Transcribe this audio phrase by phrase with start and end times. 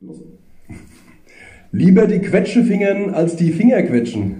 [0.00, 0.22] Los.
[1.72, 4.36] Lieber die Quetschefingern als die Fingerquetschen.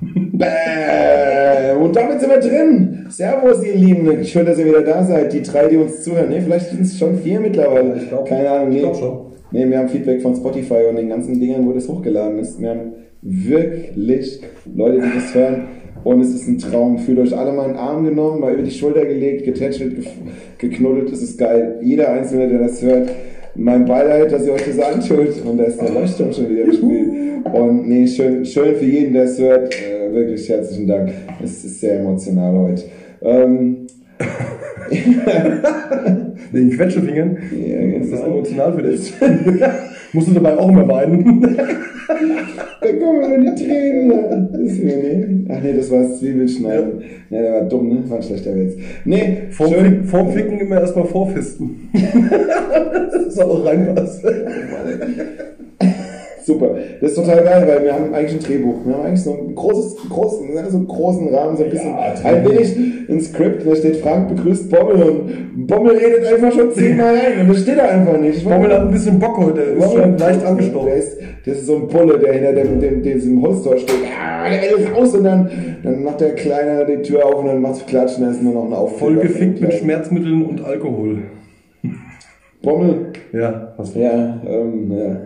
[0.32, 1.72] Bäh.
[1.80, 3.06] Und damit sind wir drin.
[3.08, 4.24] Servus, ihr Lieben.
[4.24, 5.32] Schön, dass ihr wieder da seid.
[5.32, 6.28] Die drei, die uns zuhören.
[6.30, 7.96] Ne, vielleicht sind es schon vier mittlerweile.
[7.96, 8.68] Ich glaub- Keine Ahnung.
[8.68, 8.80] ich Nee.
[8.80, 9.18] glaub schon.
[9.52, 12.60] Nee, wir haben Feedback von Spotify und den ganzen Dingern, wo das hochgeladen ist.
[12.60, 12.92] Wir haben
[13.22, 14.40] wirklich
[14.74, 15.64] Leute, die das hören.
[16.02, 16.98] Und es ist ein Traum.
[16.98, 20.06] Fühlt euch alle mal in den Arm genommen, mal über die Schulter gelegt, getätschelt,
[20.58, 21.10] geknuddelt.
[21.12, 21.78] Es ist geil.
[21.82, 23.08] Jeder Einzelne, der das hört,
[23.54, 25.44] mein Beileid, dass ihr euch das antut.
[25.44, 27.42] Und da ist der Leuchtturm schon wieder im Spiel.
[27.52, 29.74] Und nee, schön, schön für jeden, der es hört.
[29.74, 31.12] Äh, wirklich herzlichen Dank.
[31.42, 32.84] Es ist sehr emotional heute.
[33.22, 33.86] Ähm,
[36.52, 37.38] Wegen Quetschefingern.
[37.52, 38.34] ja, Ist das genau.
[38.34, 39.12] emotional für dich?
[40.12, 41.56] Musst du dabei auch immer weinen?
[42.06, 44.48] Da kommen immer die Tränen.
[44.52, 45.46] Das ist mir, nee.
[45.50, 47.02] Ach nee, das war das Zwiebelschneiden.
[47.30, 48.02] Nee, der war dumm, ne?
[48.08, 48.76] War ein schlechter Witz.
[49.04, 51.90] Nee, Vorm, vorm Ficken immer erstmal vorfisten.
[51.92, 54.24] das ist auch reinpasst.
[56.44, 56.76] Super.
[57.00, 58.84] Das ist total geil, weil wir haben eigentlich ein Drehbuch.
[58.84, 62.14] Wir haben eigentlich so ein großes, großen, so einen großen Rahmen, so ein bisschen, Ja,
[62.22, 62.76] ein wenig
[63.08, 67.48] ein Skript, da steht Frank begrüßt Bommel und Bommel redet einfach schon zehnmal ein und
[67.48, 68.38] das steht da einfach nicht.
[68.38, 70.42] Ich Bommel hat ein bisschen Bock heute, ist schon leicht
[70.96, 73.96] ist, das ist so ein Bulle, der hinter dem, dem, diesem Holztor steht.
[74.02, 75.50] Ja, der will raus und dann,
[75.82, 78.66] dann macht der Kleine die Tür auf und dann macht's Klatschen, da ist nur noch
[78.66, 79.12] ein Aufkleber.
[79.14, 79.74] Voll gefickt mit.
[79.74, 81.18] Schmerzmitteln und Alkohol.
[82.62, 84.00] Bommel, Ja, hast du.
[84.00, 85.16] ja, ähm, ja.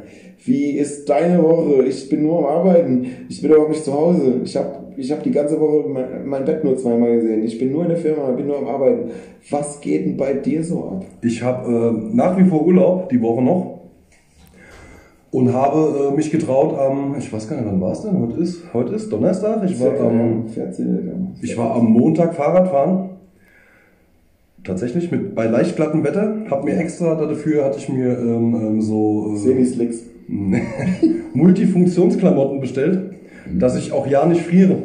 [0.48, 1.84] Wie ist deine Woche?
[1.84, 3.06] Ich bin nur am Arbeiten.
[3.28, 4.40] Ich bin überhaupt nicht zu Hause.
[4.42, 7.44] Ich habe ich hab die ganze Woche mein, mein Bett nur zweimal gesehen.
[7.44, 9.10] Ich bin nur in der Firma, bin nur am Arbeiten.
[9.50, 11.04] Was geht denn bei dir so ab?
[11.22, 13.78] Ich habe äh, nach wie vor Urlaub, die Woche noch.
[15.30, 18.18] Und habe äh, mich getraut am, ich weiß gar nicht, wann war es denn?
[18.18, 19.62] Heute ist, heute ist Donnerstag.
[19.68, 21.36] Ich war, am, 14.
[21.42, 23.10] ich war am Montag Fahrradfahren.
[24.64, 26.38] Tatsächlich mit, bei leicht glattem Wetter.
[26.50, 30.04] Hab mir extra dafür, hatte ich mir ähm, ähm, so äh, Semi-Slicks.
[31.34, 33.14] Multifunktionsklamotten bestellt,
[33.58, 34.76] dass ich auch ja nicht friere.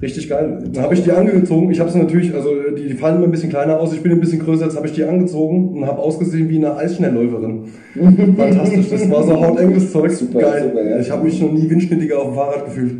[0.00, 0.62] Richtig geil.
[0.72, 1.70] Dann habe ich die angezogen.
[1.70, 3.92] Ich habe sie natürlich, also die, die fallen immer ein bisschen kleiner aus.
[3.92, 4.64] Ich bin ein bisschen größer.
[4.64, 7.64] Jetzt habe ich die angezogen und habe ausgesehen wie eine Eisschnellläuferin.
[8.36, 8.88] Fantastisch.
[8.88, 10.10] Das war so hautenges Zeug.
[10.12, 10.62] Super, geil.
[10.64, 11.00] super, ja.
[11.00, 12.92] Ich habe mich noch nie windschnittiger auf dem Fahrrad gefühlt.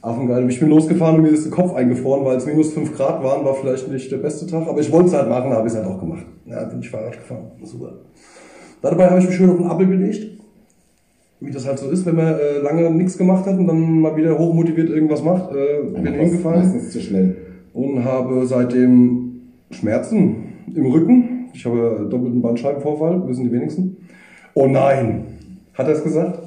[0.00, 0.48] Affengeil.
[0.48, 3.44] Ich bin losgefahren und mir ist der Kopf eingefroren, weil es minus 5 Grad waren.
[3.44, 5.78] War vielleicht nicht der beste Tag, aber ich wollte es halt machen, habe ich es
[5.78, 6.24] halt auch gemacht.
[6.46, 7.52] Ja, bin ich Fahrrad gefahren.
[7.62, 7.92] Super.
[8.80, 10.41] Dabei habe ich mich schön auf den Appel gelegt
[11.44, 14.16] wie das halt so ist, wenn man äh, lange nichts gemacht hat und dann mal
[14.16, 15.50] wieder hochmotiviert irgendwas macht.
[15.52, 17.36] Äh, bin hingefallen Meistens zu schnell.
[17.72, 20.36] und habe seitdem Schmerzen
[20.74, 21.48] im Rücken.
[21.54, 23.96] Ich habe doppelten Bandscheibenvorfall, wissen die wenigsten.
[24.54, 25.24] Oh nein,
[25.74, 26.38] hat er es gesagt?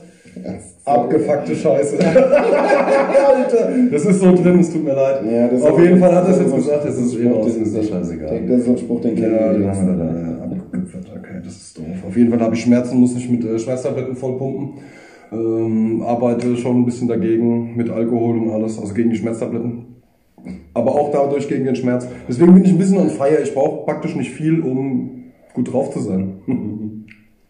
[0.86, 1.98] Abgefuckte Scheiße.
[2.06, 5.22] Alter, das ist so drin, es tut mir leid.
[5.32, 7.88] Ja, Auf jeden Fall hat er es jetzt gesagt, es ist eh den- ist das
[7.90, 8.42] scheißegal.
[8.48, 9.68] Das ist so ein Spruch, den kennen Ja, wir
[11.76, 12.06] doof.
[12.08, 14.82] Auf jeden Fall habe ich Schmerzen, muss ich mit äh, Schmerztabletten vollpumpen.
[15.32, 19.86] Ähm, arbeite schon ein bisschen dagegen mit Alkohol und alles, also gegen die Schmerztabletten.
[20.74, 22.08] Aber auch dadurch gegen den Schmerz.
[22.28, 23.42] Deswegen bin ich ein bisschen on fire.
[23.42, 26.42] Ich brauche praktisch nicht viel, um gut drauf zu sein.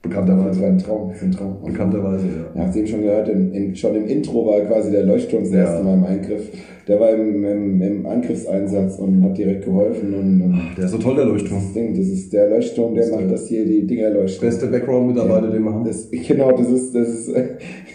[0.10, 0.66] Bekannterweise.
[0.66, 1.58] ein Traum, das ist ein Traum.
[1.66, 2.60] Bekannterweise, ja.
[2.62, 5.44] Ja, hast du eben schon gehört, in, in, schon im Intro war quasi der Leuchtturm
[5.44, 5.60] das Ja.
[5.60, 6.50] erste Mal im Eingriff.
[6.88, 10.14] Der war im, im, im Angriffseinsatz und hat direkt geholfen.
[10.14, 11.60] Und, und Der ist so toll, der Leuchtturm.
[11.64, 14.48] das Ding, das ist der Leuchtturm, der Das macht, dass hier die Dinger leuchten.
[14.48, 15.84] Beste Background-Mitarbeiter, den wir haben.
[15.84, 17.32] Das, genau, das ist, das ist,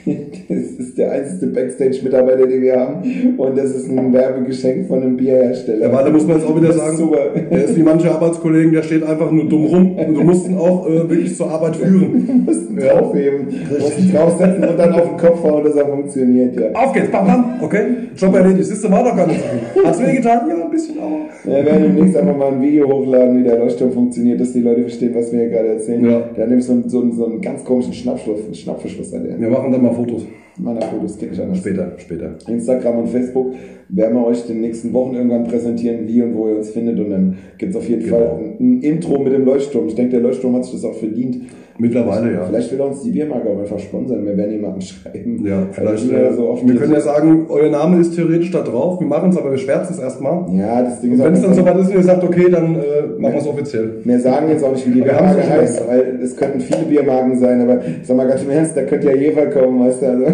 [0.49, 3.35] das ist der einzige Backstage-Mitarbeiter, den wir haben.
[3.37, 5.91] Und das ist ein Werbegeschenk von einem Bierhersteller.
[5.91, 7.31] Ja, da muss man jetzt auch wieder sagen, Super.
[7.51, 10.57] der ist wie manche Arbeitskollegen, der steht einfach nur dumm rum und du musst ihn
[10.57, 12.29] auch äh, wirklich zur Arbeit führen.
[12.41, 15.75] Du musst ihn draufheben, du musst ihn draufsetzen und dann auf den Kopf hauen, dass
[15.75, 16.71] er funktioniert, ja.
[16.75, 17.83] Auf geht's, bam, bam, okay,
[18.17, 19.85] Job erledigt, siehst du, war doch gar nicht so viel.
[19.85, 20.49] Hat's wehgetan?
[20.49, 21.21] Ja, ein bisschen, aber...
[21.45, 24.83] Wir werden demnächst einfach mal ein Video hochladen, wie der Leuchtturm funktioniert, dass die Leute
[24.83, 26.05] verstehen, was wir hier gerade erzählen.
[26.05, 26.19] Ja.
[26.37, 29.41] Der hat nämlich so einen, so so einen ganz komischen Schnappverschluss an der.
[29.41, 30.27] Wir machen dann mal Fotos.
[30.57, 31.59] Meiner Fotos geht nicht anders.
[31.59, 32.35] Später, später.
[32.49, 33.55] Instagram und Facebook
[33.89, 36.99] werden wir euch in den nächsten Wochen irgendwann präsentieren, wie und wo ihr uns findet.
[36.99, 38.17] Und dann gibt's auf jeden Genau.
[38.17, 39.87] Fall ein, ein Intro mit dem Leuchtturm.
[39.87, 41.43] Ich denke, der Leuchtturm hat sich das auch verdient.
[41.81, 42.45] Mittlerweile, ja.
[42.45, 44.27] Vielleicht will er uns die Biermarke auch einfach sponsern.
[44.27, 45.47] Wir werden jemanden schreiben.
[45.47, 46.11] Ja, vielleicht.
[46.11, 49.01] Wir Äh, so wir können ja sagen, euer Name ist theoretisch da drauf.
[49.01, 50.45] Wir machen es, aber wir schwärzen es erstmal.
[50.55, 52.81] Ja, das Ding ist wenn es dann soweit ist und ihr sagt, okay, dann äh,
[53.19, 53.95] machen wir es offiziell.
[54.05, 57.63] Wir sagen jetzt auch nicht, wie die Biermarke heißt, weil es könnten viele Biermarken sein,
[57.63, 60.25] aber ich sag mal ganz im Ernst, da könnte ja Jever kommen, weißt du, also.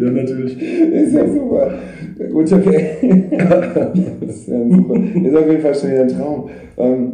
[0.00, 0.62] Ja, natürlich.
[0.62, 1.72] Ist ja super.
[2.30, 2.90] Gut, okay.
[4.20, 4.94] Ist ja super.
[4.94, 6.48] Ist auf jeden Fall schon wieder ein Traum.
[6.76, 7.12] Ähm,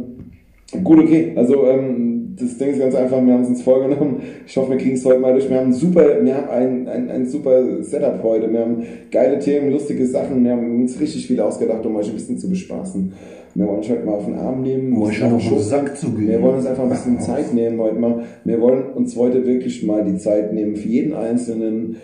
[0.83, 1.33] gut, okay.
[1.35, 4.21] Also, ähm, das Ding ist ganz einfach, wir haben es uns vorgenommen.
[4.45, 5.49] Ich hoffe, wir kriegen es heute mal durch.
[5.49, 8.51] Wir haben super, wir haben ein, ein, ein super Setup heute.
[8.51, 10.43] Wir haben geile Themen, lustige Sachen.
[10.43, 13.13] Wir haben uns richtig viel ausgedacht, um euch ein bisschen zu bespaßen.
[13.55, 15.01] Wir wollen uns heute mal auf den Arm nehmen.
[15.01, 15.59] Euch schon Nach auf den.
[15.59, 16.27] Sack zu gehen.
[16.27, 18.23] Wir wollen uns einfach ein bisschen Zeit nehmen heute mal.
[18.43, 21.95] Wir wollen uns heute wirklich mal die Zeit nehmen für jeden Einzelnen.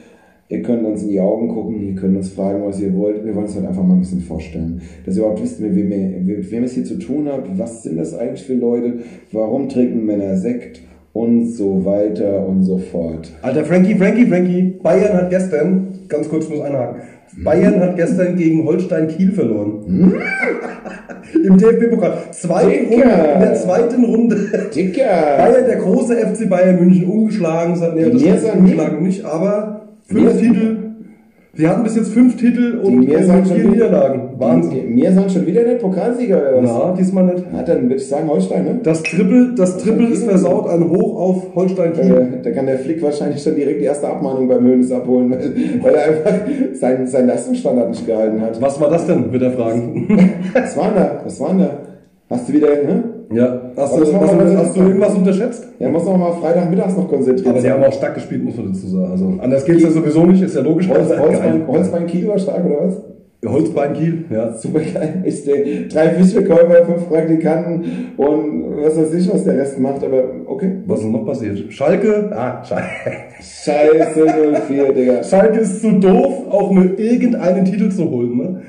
[0.52, 3.24] Ihr könnt uns in die Augen gucken, ihr könnt uns fragen, was ihr wollt.
[3.24, 4.82] Wir wollen uns heute einfach mal ein bisschen vorstellen.
[5.06, 7.84] Dass ihr überhaupt wisst, mit wem ihr, mit wem es hier zu tun habt, was
[7.84, 8.96] sind das eigentlich für Leute,
[9.32, 10.82] warum trinken Männer Sekt
[11.14, 13.32] und so weiter und so fort.
[13.42, 17.02] Alter Frankie, Frankie, Frankie, Bayern hat gestern, ganz kurz muss einhaken,
[17.46, 20.16] Bayern hat gestern gegen Holstein Kiel verloren.
[21.46, 22.14] Im DFB-Pokal.
[22.32, 22.90] Zweite.
[22.90, 24.36] Runde, in der zweiten Runde.
[24.76, 25.38] Dicker!
[25.38, 27.80] Bayern, der große FC Bayern München, ungeschlagen.
[27.96, 29.81] Nee, Die das mir heißt sagen ungeschlagen nicht, aber
[30.12, 30.78] fünf Titel.
[31.54, 34.30] Sie hatten bis jetzt fünf Titel und vier Niederlagen.
[34.38, 34.96] Wahnsinn.
[34.96, 36.72] Mir sind schon wieder nicht Pokalsieger oder was?
[36.72, 37.44] Na, diesmal nicht.
[37.52, 38.80] Na, dann würde ich sagen Holstein, ne?
[38.82, 41.92] Das Triple, das Triple ist versaut, ein Hoch auf Holstein.
[42.00, 45.54] Äh, da kann der Flick wahrscheinlich schon direkt die erste Abmahnung beim Hönes abholen, weil,
[45.84, 46.40] weil er einfach
[46.74, 48.62] seinen, seinen Leistungsstandard nicht gehalten hat.
[48.62, 50.08] Was war das denn, wird er fragen.
[50.54, 51.22] Was war denn da?
[51.26, 51.78] Was war denn da?
[52.30, 53.04] Hast du wieder, ne?
[53.34, 55.68] ja, hast du, mal ganz hast du irgendwas unterschätzt?
[55.80, 57.74] Er muss auch mal Freitagmittags noch konzentriert Aber die sein.
[57.74, 59.12] haben auch stark gespielt, muss man dazu sagen.
[59.12, 60.90] Also anders geht's ja sowieso nicht, ist ja logisch.
[60.90, 61.68] Holz, Holzbein.
[61.68, 63.02] Holzbein Kiel war stark, oder was?
[63.44, 64.54] Holzbein Kiel, ja.
[64.54, 65.24] Super geil.
[65.26, 67.84] Ich denke, drei Fischverkäufer, fünf Praktikanten
[68.18, 70.72] und was weiß ich, was der Rest macht, aber okay.
[70.86, 71.74] Was ist noch passiert?
[71.74, 72.30] Schalke?
[72.32, 72.86] Ah, Schalke.
[73.42, 74.26] Scheiße
[74.68, 75.24] 04, Digga.
[75.24, 78.38] Schalke ist zu doof, auch nur irgendeinen Titel zu holen.
[78.38, 78.62] Ne?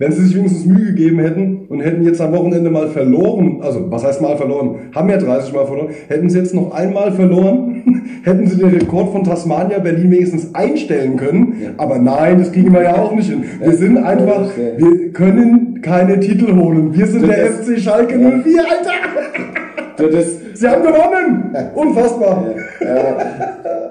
[0.00, 3.84] Wenn sie sich wenigstens Mühe gegeben hätten und hätten jetzt am Wochenende mal verloren, also
[3.90, 7.82] was heißt mal verloren, haben ja 30 Mal verloren, hätten sie jetzt noch einmal verloren,
[8.24, 11.74] hätten sie den Rekord von Tasmania Berlin wenigstens einstellen können.
[11.76, 13.44] Aber nein, das kriegen wir ja auch nicht hin.
[13.62, 16.94] Wir sind einfach, wir können keine Titel holen.
[16.96, 20.10] Wir sind der Das- FC Schalke 04, Alter!
[20.16, 21.54] Das, Sie haben gewonnen!
[21.74, 22.46] Unfassbar!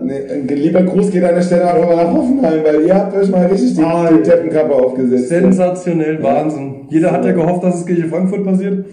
[0.04, 3.30] Nee, lieber Gruß geht an der Stelle auch nochmal nach Hoffenheim, weil ihr habt euch
[3.30, 4.18] mal richtig die, Alter.
[4.18, 5.30] die Teppenkappe aufgesetzt.
[5.30, 6.86] Sensationell, Wahnsinn.
[6.90, 8.86] Jeder hat ja gehofft, dass es gegen Frankfurt passiert.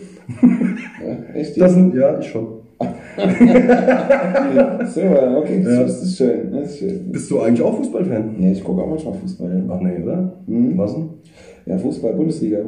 [0.43, 1.61] Ja, echt?
[1.61, 2.47] Das sind, ja, ich schon.
[2.79, 2.87] so,
[5.39, 5.83] okay, das, Ja.
[5.83, 6.53] das ist schön.
[6.53, 7.11] Das ist schön.
[7.13, 8.35] Bist du eigentlich auch Fußballfan?
[8.39, 9.63] Ja, ich gucke auch manchmal Fußball.
[9.71, 10.33] Ach nee, oder?
[10.77, 11.09] Was denn?
[11.67, 12.59] Ja Fußball, Bundesliga.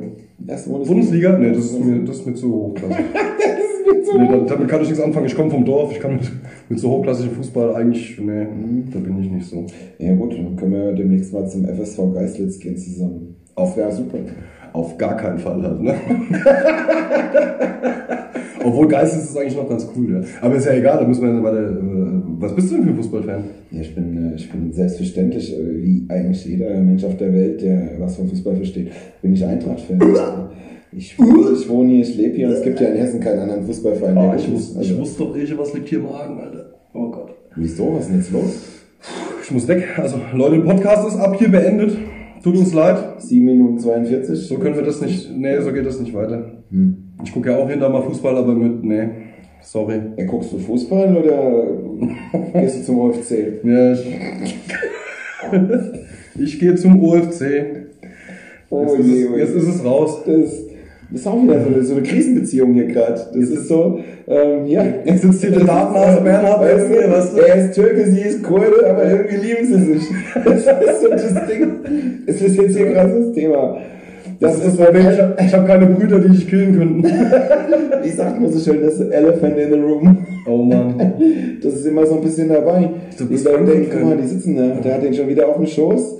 [0.47, 0.95] Erste Bundesliga.
[1.33, 1.39] Bundesliga?
[1.39, 2.97] Nee, das ist mir, das ist mir zu hochklassig.
[4.19, 5.27] nee, da- damit kann ich nichts anfangen.
[5.27, 5.93] Ich komme vom Dorf.
[5.93, 6.31] Ich kann mit,
[6.69, 8.47] mit so hochklassischem Fußball eigentlich, nee,
[8.93, 9.65] da bin ich nicht so.
[9.99, 13.37] Ja gut, dann können wir demnächst mal zum FSV Geislitz gehen zusammen.
[13.55, 14.19] Auf, ja, super.
[14.73, 15.95] Auf gar keinen Fall halt, ne?
[18.65, 20.21] Obwohl Geist ist es eigentlich noch ganz cool, ja.
[20.41, 22.91] Aber ist ja egal, da müssen wir bei der, äh, was bist du denn für
[22.91, 23.45] ein Fußballfan?
[23.71, 27.63] Ja, ich bin, äh, ich bin selbstverständlich, äh, wie eigentlich jeder Mensch auf der Welt,
[27.63, 28.91] der was von Fußball versteht,
[29.23, 30.01] bin ich Eintracht-Fan.
[30.93, 33.41] Ich, wohne- ich wohne hier, ich lebe hier und es gibt ja in Hessen keinen
[33.41, 34.17] anderen Fußballverein.
[34.17, 34.53] Oh, ich, ist.
[34.53, 36.67] wusste, ich wusste doch eh, was liegt hier im Magen, Alter.
[36.95, 37.35] Oh Gott.
[37.57, 37.95] Wieso?
[37.95, 38.59] Was ist denn jetzt los?
[39.45, 39.85] Ich muss weg.
[39.97, 41.97] Also, Leute, der Podcast ist ab hier beendet.
[42.49, 43.21] Tut uns leid.
[43.21, 44.49] 7 Minuten 42.
[44.49, 46.51] So können wir das nicht, nee, so geht das nicht weiter.
[47.23, 49.09] Ich gucke ja auch hinter mal Fußball, aber mit, nee,
[49.63, 50.01] sorry.
[50.17, 51.67] Ja, guckst du Fußball oder
[52.61, 53.63] gehst du zum OFC?
[53.65, 54.07] Ja, ich,
[56.39, 57.43] ich gehe zum OFC.
[58.71, 59.41] Oh Jetzt, ist je, es, oh je.
[59.41, 60.23] jetzt ist es raus.
[60.25, 60.68] Das,
[61.11, 63.15] das ist auch wieder so eine, so eine Krisenbeziehung hier gerade.
[63.33, 64.85] Das ist so, ähm, ja.
[65.05, 67.41] Jetzt sitzt hier der Datenhase Bernhard bei mir, weißt du?
[67.41, 70.03] Er ist Türke, sie ist Kurde, aber irgendwie lieben sie sich.
[70.45, 71.69] Das ist so das Ding.
[72.27, 73.79] Es ist jetzt hier gerade das Thema.
[74.41, 75.07] Das, Das ist, ist das Problem.
[75.11, 77.03] Ich habe hab keine Brüder, die dich killen könnten.
[78.03, 80.27] wie sagt man so schön, das Elephant in the Room.
[80.47, 80.95] Oh Mann.
[81.61, 82.89] Das ist immer so ein bisschen dabei.
[83.19, 84.01] Du Die bist denken, Frankfurt-Fan.
[84.01, 84.63] guck mal, die sitzen da.
[84.81, 86.19] Der hat den schon wieder auf dem Schoß.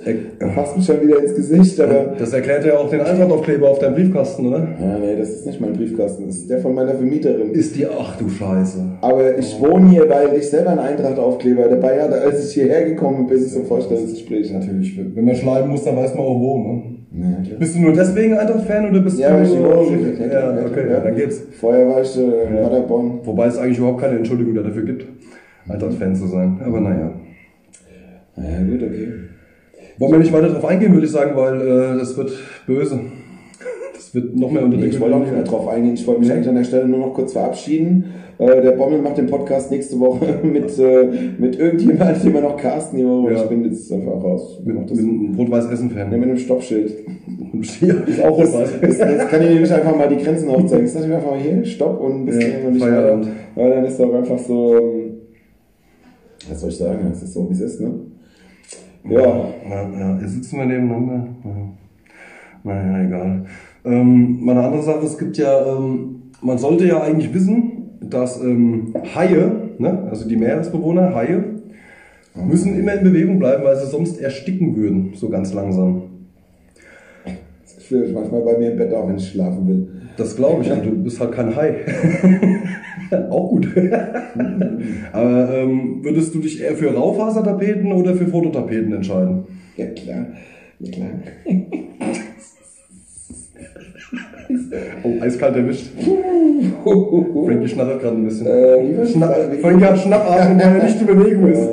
[0.53, 2.13] Passt mir schon wieder ins Gesicht, aber.
[2.19, 4.67] Das erklärt ja auch den Eintragtaufkleber auf deinem Briefkasten, oder?
[4.81, 6.27] Ja, nee, das ist nicht mein Briefkasten.
[6.27, 7.51] Das ist der von meiner Vermieterin.
[7.53, 8.79] Ist die, ach du Scheiße.
[8.99, 13.27] Aber ich wohne hier, weil ich selber einen Eintracht-Aufkleber dabei hatte, als ich hierher gekommen
[13.27, 14.51] bin, bis ich zum Vorstellungsgespräch.
[14.51, 16.81] Natürlich, wenn man schreiben muss, dann weiß man auch wo, ne?
[17.11, 17.59] Ja, klar.
[17.59, 19.43] Bist du nur deswegen Eintracht-Fan oder bist Ja, du...
[19.43, 20.33] ich gekriegt hätte.
[20.33, 21.41] Ja, okay, ja, dann geht's.
[21.59, 23.19] Vorher war ich äh, in Paderborn.
[23.23, 25.05] Wobei es eigentlich überhaupt keine Entschuldigung dafür gibt,
[25.67, 26.59] Eintracht-Fan zu sein.
[26.63, 27.11] Aber naja.
[28.37, 29.07] Ja, gut, okay.
[29.97, 32.31] Wollen wir nicht weiter darauf eingehen, würde ich sagen, weil äh, das wird
[32.67, 32.99] böse.
[34.11, 35.93] Das wird noch mehr unter Nee, ich wollte auch nicht mehr drauf eingehen.
[35.93, 38.05] Ich wollte mich eigentlich an der Stelle nur noch kurz verabschieden.
[38.39, 42.57] Äh, der Bommel macht den Podcast nächste Woche mit, äh, mit irgendjemandem, den wir noch
[42.57, 42.97] casten.
[42.97, 43.31] hier.
[43.31, 43.43] Ja.
[43.43, 44.59] Ich bin jetzt einfach raus.
[44.65, 46.09] Mit, Mach mit einem Ja, Rot-Weiß-Essen-Fan.
[46.09, 46.91] mit einem Stoppschild.
[47.81, 48.69] Ja, ist auch Rot-Weiß.
[48.81, 50.85] Jetzt, jetzt kann ich nämlich einfach mal die Grenzen aufzeigen.
[50.87, 53.25] Ich einfach mal hier, Stopp und ein bisschen Ja, und nicht Feierabend.
[53.27, 53.35] weiter.
[53.55, 55.11] Weil dann ist doch einfach so, ähm,
[56.49, 57.91] was soll ich sagen, es ist so, wie es ist, ne?
[59.07, 61.27] Ja, Ja, ja, jetzt sitzen wir nebeneinander.
[61.43, 61.51] Ja.
[62.63, 63.45] Naja, egal.
[63.85, 68.41] Ähm, mal eine andere Sache, es gibt ja, ähm, man sollte ja eigentlich wissen, dass
[68.41, 71.43] ähm, Haie, ne, also die Meeresbewohner, Haie,
[72.35, 76.03] müssen immer in Bewegung bleiben, weil sie sonst ersticken würden, so ganz langsam.
[77.63, 79.87] das Gefühl, ich manchmal bei mir im Bett auch, wenn ich schlafen will.
[80.17, 81.75] Das glaube ich, du bist halt kein Hai.
[83.31, 83.67] Auch gut.
[85.13, 89.45] Aber ähm, würdest du dich eher für Raufasertapeten oder für Fototapeten entscheiden?
[89.77, 90.27] Ja, klar.
[90.79, 91.09] Ja, klar.
[95.03, 95.91] Oh, eiskalt erwischt.
[97.45, 98.47] Frankie schnattert gerade ein bisschen.
[98.47, 99.57] Äh, Frage?
[99.61, 101.69] Frankie hat Schnappatmung, weil er nicht in Bewegung ist.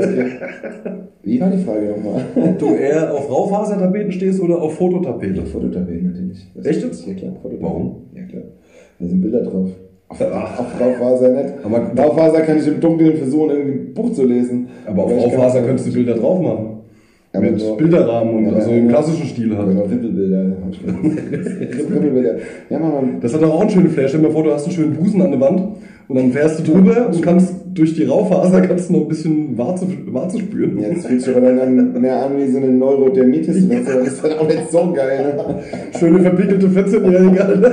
[1.22, 2.22] Wie war die Frage nochmal?
[2.58, 5.42] Du eher auf Raufasertapeten stehst oder auf Fototapete?
[5.42, 6.46] Fototapeten natürlich.
[6.54, 7.06] Das Echt jetzt?
[7.06, 7.32] Ja, klar.
[7.42, 7.62] Fototapeten.
[7.66, 7.96] Warum?
[8.14, 8.42] Ja, klar.
[9.00, 9.70] Da sind Bilder drauf.
[10.08, 10.60] Auf, Ach.
[10.60, 11.54] auf Raufaser nicht.
[11.64, 14.68] Aber- Raufaser kann ich im Dunkeln versuchen, irgendwie ein Buch zu lesen.
[14.86, 16.66] Aber auf Raufaser könntest du Bilder drauf machen.
[17.36, 18.90] Ja, Mit so- Bilderrahmen und Ja, also ja, im ja.
[18.92, 19.68] klassischen Stil halt.
[19.68, 20.44] Genau, Rippelbilder.
[21.90, 22.34] Rippelbilder.
[22.70, 23.02] Ja, mal.
[23.20, 24.08] Das hat auch einen schönen Flash.
[24.08, 25.60] Stell dir mal vor, du hast einen schönen Busen an der Wand
[26.08, 29.58] und dann fährst du drüber und kannst durch die Raufaser kannst du noch ein bisschen
[29.58, 30.78] Warze, Warze spüren.
[30.80, 33.66] Ja, das fühlt sich aber dann mehr an wie so eine Neurodermitis.
[33.66, 33.98] oder so.
[33.98, 35.34] Das ist dann auch nicht so geil.
[35.36, 35.54] Ne?
[35.98, 37.44] Schöne verpickelte 14-Jährige.
[37.44, 37.72] Alter.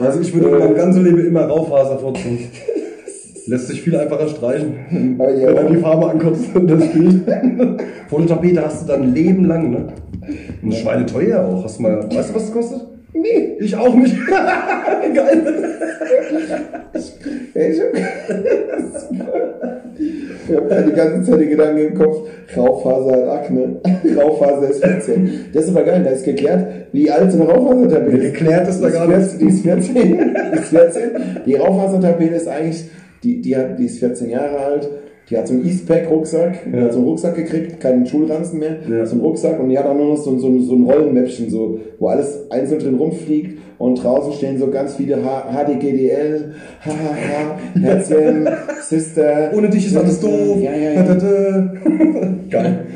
[0.00, 2.48] Also ich würde mein ganzes Leben immer Raufaser vorziehen.
[3.46, 4.74] Lässt sich viel einfacher streichen,
[5.18, 5.18] ja.
[5.18, 7.22] wenn dann die Farbe ankotzt und das Bild.
[8.08, 9.86] Fototapete hast du dann Leben lang, ne?
[10.62, 11.64] Und Schweine teuer auch.
[11.64, 12.82] Hast du mal, weißt du, was das kostet?
[13.12, 13.56] Nee.
[13.58, 14.14] Ich auch nicht.
[15.14, 15.42] Geil.
[17.54, 17.92] Ich hab,
[20.50, 22.22] ich hab da die ganze Zeit den Gedanken im Kopf,
[22.56, 23.76] Raufaser hat Akne,
[24.16, 25.30] Raufaser ist 14.
[25.52, 28.34] Das ist aber geil, da ist geklärt, wie alt so eine Raufasertapete ist.
[28.34, 29.94] Geklärt ist da Die gar ist 14, Die ist 14.
[30.52, 31.02] Die ist 14.
[31.46, 32.84] Die Raufasertapete ist eigentlich,
[33.22, 34.88] die, die, hat, die ist 14 Jahre alt.
[35.28, 36.80] Die hat so einen Eastpack-Rucksack, Ja.
[36.82, 39.06] hat so einen Rucksack gekriegt, keinen Schulranzen mehr, Ja.
[39.06, 41.78] so einen Rucksack und die hat auch nur noch so, so, so ein Rollenmäppchen, so,
[42.00, 46.52] wo alles einzeln drin rumfliegt und draußen stehen so ganz viele HDGDL,
[46.84, 48.46] HHH, Herzchen,
[48.82, 49.50] Sister.
[49.56, 50.58] Ohne dich ist alles doof.
[50.60, 51.02] Ja, ja, ja.
[52.50, 52.86] Geil.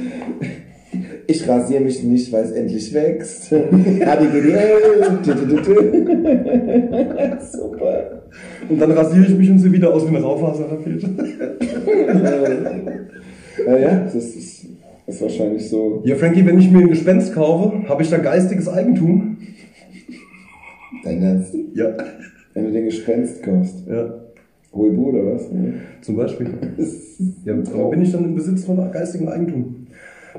[1.27, 3.49] Ich rasiere mich nicht, weil es endlich wächst.
[3.51, 5.21] HDGDL.
[7.51, 8.23] Super.
[8.69, 11.09] Und dann rasiere ich mich und sehe wieder aus wie eine Raufaserrakete.
[13.67, 14.67] Ja, ja, das ist,
[15.07, 16.03] ist wahrscheinlich so.
[16.05, 19.39] Ja, Frankie, wenn ich mir ein Gespenst kaufe, habe ich da geistiges Eigentum?
[21.05, 21.55] Dein Ernst.
[21.75, 21.95] Ja.
[22.55, 23.87] Wenn du den Gespenst kaufst.
[23.89, 24.15] Ja,
[24.73, 25.49] Huibu oder was?
[26.01, 26.49] zum Beispiel.
[27.45, 29.87] Ja, aber bin ich dann im Besitz von geistigem Eigentum?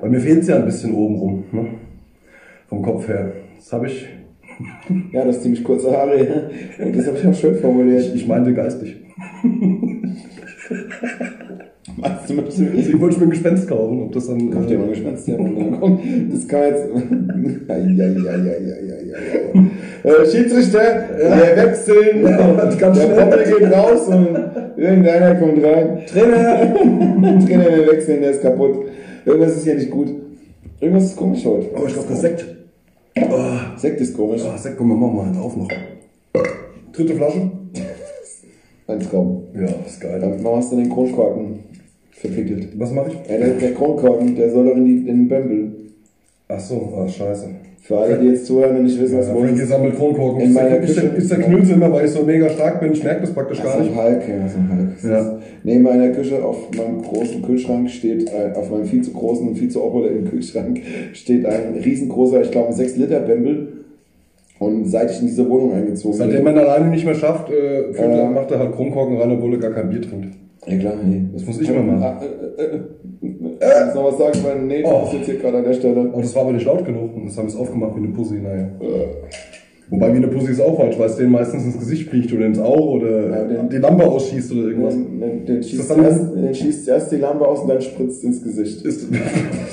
[0.01, 1.67] Weil mir fehlt es ja ein bisschen oben rum, ne?
[2.67, 3.31] Vom Kopf her.
[3.55, 4.05] Das habe ich,
[5.13, 6.17] Ja, das ist ziemlich kurze Haare.
[6.25, 6.49] ja.
[6.85, 8.01] Und das habe ich auch schön formuliert.
[8.03, 8.97] ich, ich meinte geistig.
[11.97, 14.51] Meinst du Deswegen wollte ich mir ein Gespenst kaufen, ob das dann.
[14.51, 15.37] Kauf dir mal ein Gespenst, ja.
[15.37, 15.77] Mann.
[15.79, 15.99] Komm,
[16.31, 16.83] Das kann jetzt.
[17.69, 19.13] Eieieiei.
[20.03, 22.23] Äh, Schiedsrichter, wir wechseln.
[22.77, 23.05] ganz der.
[23.07, 24.27] Poppel geht raus und
[24.77, 26.01] irgendeiner kommt rein.
[26.05, 26.73] Trainer!
[27.45, 28.87] Trainer, wir wechseln, der ist kaputt.
[29.25, 30.09] Irgendwas ist hier nicht gut.
[30.81, 31.67] Irgendwas ist komisch heute.
[31.75, 32.45] Oh, ich glaube, das Sekt.
[33.17, 34.41] Oh, Sekt ist komisch.
[34.45, 35.69] oh, Sekt, komm, wir machen mal einen auf noch.
[36.91, 37.51] Dritte Flasche?
[38.87, 39.43] Ein Traum.
[39.55, 40.19] Ja, ist geil.
[40.19, 41.59] Dann machst du den Kronkorken
[42.19, 42.67] verwickelt.
[42.77, 43.29] Was mache ich?
[43.31, 45.71] Ja, der, der Kronkorken, der soll doch in, die, in den Bömbel.
[46.47, 47.47] Ach so, ah, scheiße.
[47.81, 49.35] Für alle, die jetzt zuhören und nicht wissen, was Ja.
[49.35, 50.41] Frankie sammelt Kronkorken.
[50.41, 52.79] In Ist meiner ist, der, Küche- ist der Knülse immer, weil ich so mega stark
[52.79, 52.93] bin.
[52.93, 53.91] Ich merke das praktisch gar So nicht.
[53.91, 54.89] ein Hulk, ja, so ein Hulk.
[55.01, 55.19] Das Ja.
[55.19, 55.31] ist-
[55.63, 59.55] Neben meiner Küche auf meinem großen Kühlschrank steht, äh, auf meinem viel zu großen und
[59.57, 60.81] viel zu opulenten Kühlschrank
[61.13, 63.67] steht ein riesengroßer, ich glaube, 6 Liter Bembel.
[64.57, 68.29] Und seit ich in diese Wohnung eingezogen Seitdem man alleine nicht mehr schafft, äh, Ja.
[68.29, 70.29] macht er halt Kronkorken rein, obwohl er gar kein Bier trinkt.
[70.67, 71.21] Ja klar, nee.
[71.33, 72.03] Das muss ich mal machen.
[72.03, 72.21] Ah,
[72.57, 72.79] äh, äh, äh,
[73.59, 75.01] äh, noch was sagen, weil nee, Oh.
[75.01, 76.09] das ist jetzt hier gerade an der Stelle.
[76.11, 77.15] Oh, das war aber nicht laut genug.
[77.15, 78.67] Und das haben wir es aufgemacht wie eine Pussy, naja.
[79.89, 82.47] Wobei wie eine Pussy ist auch falsch, weil es denen meistens ins Gesicht fliegt oder
[82.47, 84.95] ins Auge oder Ja, den- die Lampe ausschießt oder irgendwas.
[84.95, 88.43] Den, den, den, schießt erst, den schießt erst die Lampe aus und dann spritzt ins
[88.43, 88.83] Gesicht.
[88.83, 89.07] Ist,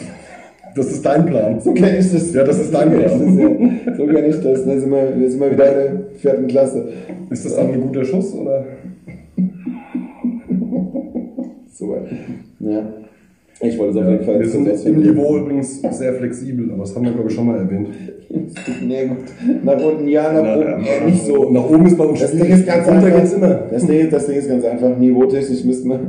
[0.77, 1.59] das ist dein Plan.
[1.61, 2.35] So kenne ich das.
[2.35, 3.21] Ja, das ist dein ich Plan.
[3.21, 3.97] das, ja.
[3.97, 4.65] So kenne ich das.
[4.67, 6.89] Da sind wir, wir sind mal wieder in der vierten Klasse.
[7.31, 8.67] Ist das dann ein guter Schuss oder?
[11.83, 11.97] So,
[12.61, 12.93] ja.
[13.61, 15.01] Ich wollte es auf jeden Fall wir sind im.
[15.01, 17.89] Niveau übrigens sehr flexibel, aber das haben wir glaube ich schon mal erwähnt.
[18.87, 19.65] Nee, gut.
[19.65, 21.51] Nach unten ja, nach Na, oben ja, nicht so.
[21.51, 22.49] Nach oben ist bei uns Das schwierig.
[22.49, 23.21] Ding ist ganz Runter einfach.
[23.21, 23.55] geht's immer.
[23.71, 24.97] Das Ding, das Ding ist ganz einfach.
[24.97, 26.01] Niveautechnisch müssten wir,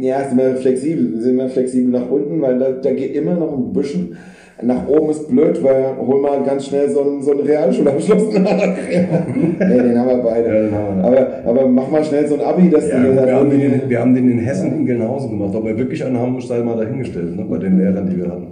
[0.00, 1.20] ja, sind wir flexibel.
[1.20, 4.16] Sind wir flexibel nach unten, weil da, da geht immer noch ein bisschen.
[4.62, 8.56] Nach oben ist blöd, weil hol mal ganz schnell so einen, so einen Realschulabschluss nach.
[8.56, 10.48] nee, den haben wir beide.
[10.48, 11.04] Ja, haben wir.
[11.04, 14.14] aber, aber mach mal schnell so ein Abi, dass Ja, wir, haben den, wir haben
[14.14, 15.54] den in Hessen in Gelnhausen gemacht.
[15.54, 18.46] Ob wir wirklich einen haben, sei mal dahingestellt, ne, bei den Lehrern, die wir hatten.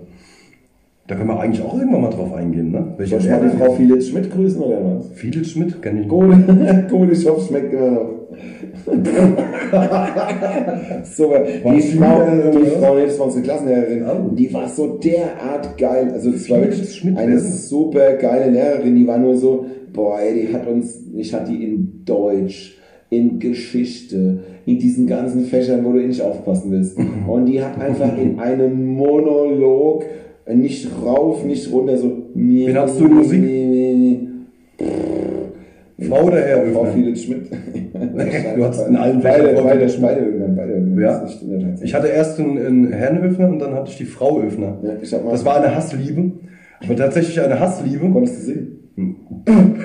[1.06, 2.84] Da können wir eigentlich auch irgendwann mal drauf eingehen, ne?
[2.98, 3.56] Welche Soll ich mal die?
[3.58, 5.08] Frau Felix Schmidt grüßen oder was?
[5.14, 7.12] Felix Schmidt, kenne ich nicht.
[7.12, 8.08] Ich hoffe, es schmeckt immer noch.
[11.04, 12.66] So, die die Frau, die?
[12.66, 14.04] Frau, nee, das war unsere Klassenlehrerin,
[14.36, 16.10] die war so derart geil.
[16.12, 20.66] Also, das war wirklich eine super geile Lehrerin, die war nur so, boah, die hat
[20.66, 22.76] uns, ich hatte die in Deutsch,
[23.10, 26.98] in Geschichte, in diesen ganzen Fächern, wo du eh nicht aufpassen willst.
[27.26, 30.04] Und die hat einfach in einem Monolog
[30.52, 32.12] nicht rauf, nicht runter, so.
[32.34, 34.33] Wen hattest du in Musik?
[36.14, 36.92] Frau oder Herr Frau Öfner?
[36.92, 37.50] Philipp Schmidt.
[38.56, 41.02] Du hattest in allen beide, beide, beide irgendwann, beide.
[41.02, 41.26] Ja.
[41.82, 44.78] Ich hatte erst einen, einen Herrn Öfner und dann hatte ich die Frau Öfner.
[44.82, 46.32] Ja, ich hab mal- Das war eine Hassliebe.
[46.84, 48.08] Aber tatsächlich eine Hassliebe.
[48.10, 49.16] Konntest du singen?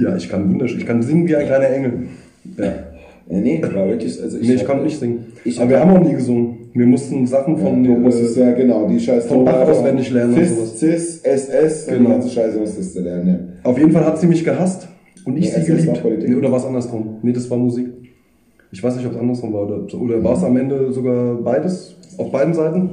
[0.00, 0.78] Ja, ich kann wunderschön.
[0.78, 1.92] Ich kann singen wie ein kleiner Engel.
[2.56, 2.64] Ja.
[3.30, 4.46] Ja, nee, war wirklich, also ich.
[4.48, 5.26] Nee, ich konnte nicht singen.
[5.44, 6.70] Ich- Aber wir haben auch nie gesungen.
[6.72, 7.82] Wir mussten Sachen von.
[7.82, 10.78] du musstest äh, ja, genau, die scheiß von Bach auswendig lernen Fis.
[10.78, 12.10] Cis, SS, die Genau.
[12.10, 14.86] ganze Scheiße musstest du lernen, Auf jeden Fall hat sie mich gehasst
[15.28, 16.02] und ich Nee, sie geliebt.
[16.26, 17.18] Nee, oder war es andersrum?
[17.22, 17.88] Nee, das war Musik.
[18.72, 19.62] Ich weiß nicht, ob es andersrum war.
[19.62, 21.94] Oder, oder war es am Ende sogar beides?
[22.18, 22.90] Auf beiden Seiten?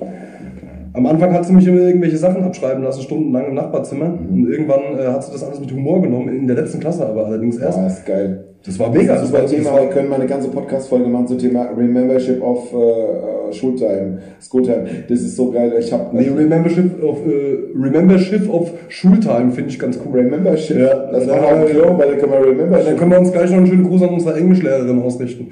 [0.94, 4.06] Am Anfang hat sie mich immer irgendwelche Sachen abschreiben lassen, stundenlang im Nachbarzimmer.
[4.06, 7.26] Und irgendwann äh, hat sie das alles mit Humor genommen, in der letzten Klasse aber
[7.26, 7.78] allerdings erst.
[7.78, 8.46] Boah, ist geil.
[8.66, 9.14] Das war mega.
[9.14, 12.42] Das ist super das Thema, wir können mal eine ganze Podcast-Folge machen zum Thema Remembership
[12.42, 14.86] of äh, äh, Schultime, Schooltime.
[15.08, 15.74] Das ist so geil.
[15.80, 20.20] Ich habe nee, Remembership of, äh, Remembership of Schultime finde ich ganz cool.
[20.20, 20.78] Remembership.
[20.78, 22.98] Ja, das dann wir- dem Klo, weil dann können wir Dann Remembership.
[22.98, 25.48] können wir uns gleich noch einen schönen Gruß an unsere Englischlehrerin ausrichten.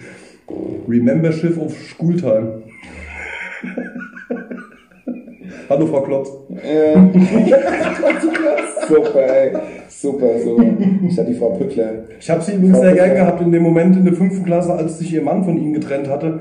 [0.87, 2.63] Remembership of Schooltime.
[5.69, 6.29] Hallo Frau Klotz.
[6.61, 6.95] Äh,
[8.87, 9.53] super, ey.
[9.87, 10.63] Super, super.
[11.07, 11.89] Ich hatte die Frau Pückler.
[12.19, 14.99] Ich habe sie übrigens sehr gern gehabt in dem Moment in der fünften Klasse, als
[14.99, 16.39] sich ihr Mann von ihnen getrennt hatte.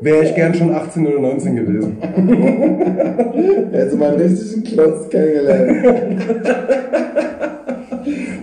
[0.00, 1.96] Wäre ich gern schon 18 oder 19 gewesen.
[3.72, 6.22] Also mal einen richtigen Klotz kennengelernt.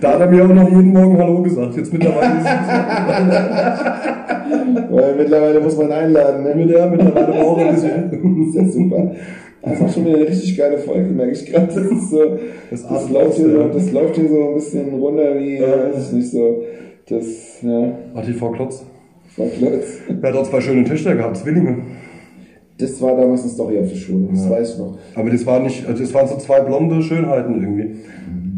[0.00, 1.76] Da hat er mir auch noch jeden Morgen Hallo gesagt.
[1.76, 2.44] Jetzt mittlerweile ist
[4.90, 6.62] Weil mittlerweile muss man einladen, es ne?
[6.62, 8.10] mit der mittlerweile auch ein bisschen.
[8.10, 9.12] Das ist ja super.
[9.62, 11.66] Das ist auch schon wieder eine richtig geile Folge, merke ich gerade.
[11.68, 12.36] Das ist so,
[12.70, 15.68] Das das, läuft hier so, das läuft hier so ein bisschen runter wie, Ja.
[15.68, 16.62] weiß ich nicht so,
[17.08, 17.92] das, ja,
[18.38, 18.84] Frau Klotz.
[19.34, 20.00] Frau Klotz.
[20.22, 21.78] Er hat auch zwei schöne Töchter gehabt, Zwillinge.
[22.78, 24.50] Das war damals eine Story auf der Schule, das Ja.
[24.50, 24.98] weiß ich noch.
[25.14, 27.96] Aber das war nicht, also das waren so zwei blonde Schönheiten irgendwie.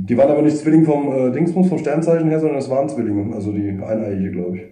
[0.08, 3.34] Die waren aber nicht Zwilling vom äh, Dingsbums, vom Sternzeichen her, sondern das waren Zwillinge.
[3.34, 4.62] Also die eineiige, glaube ich.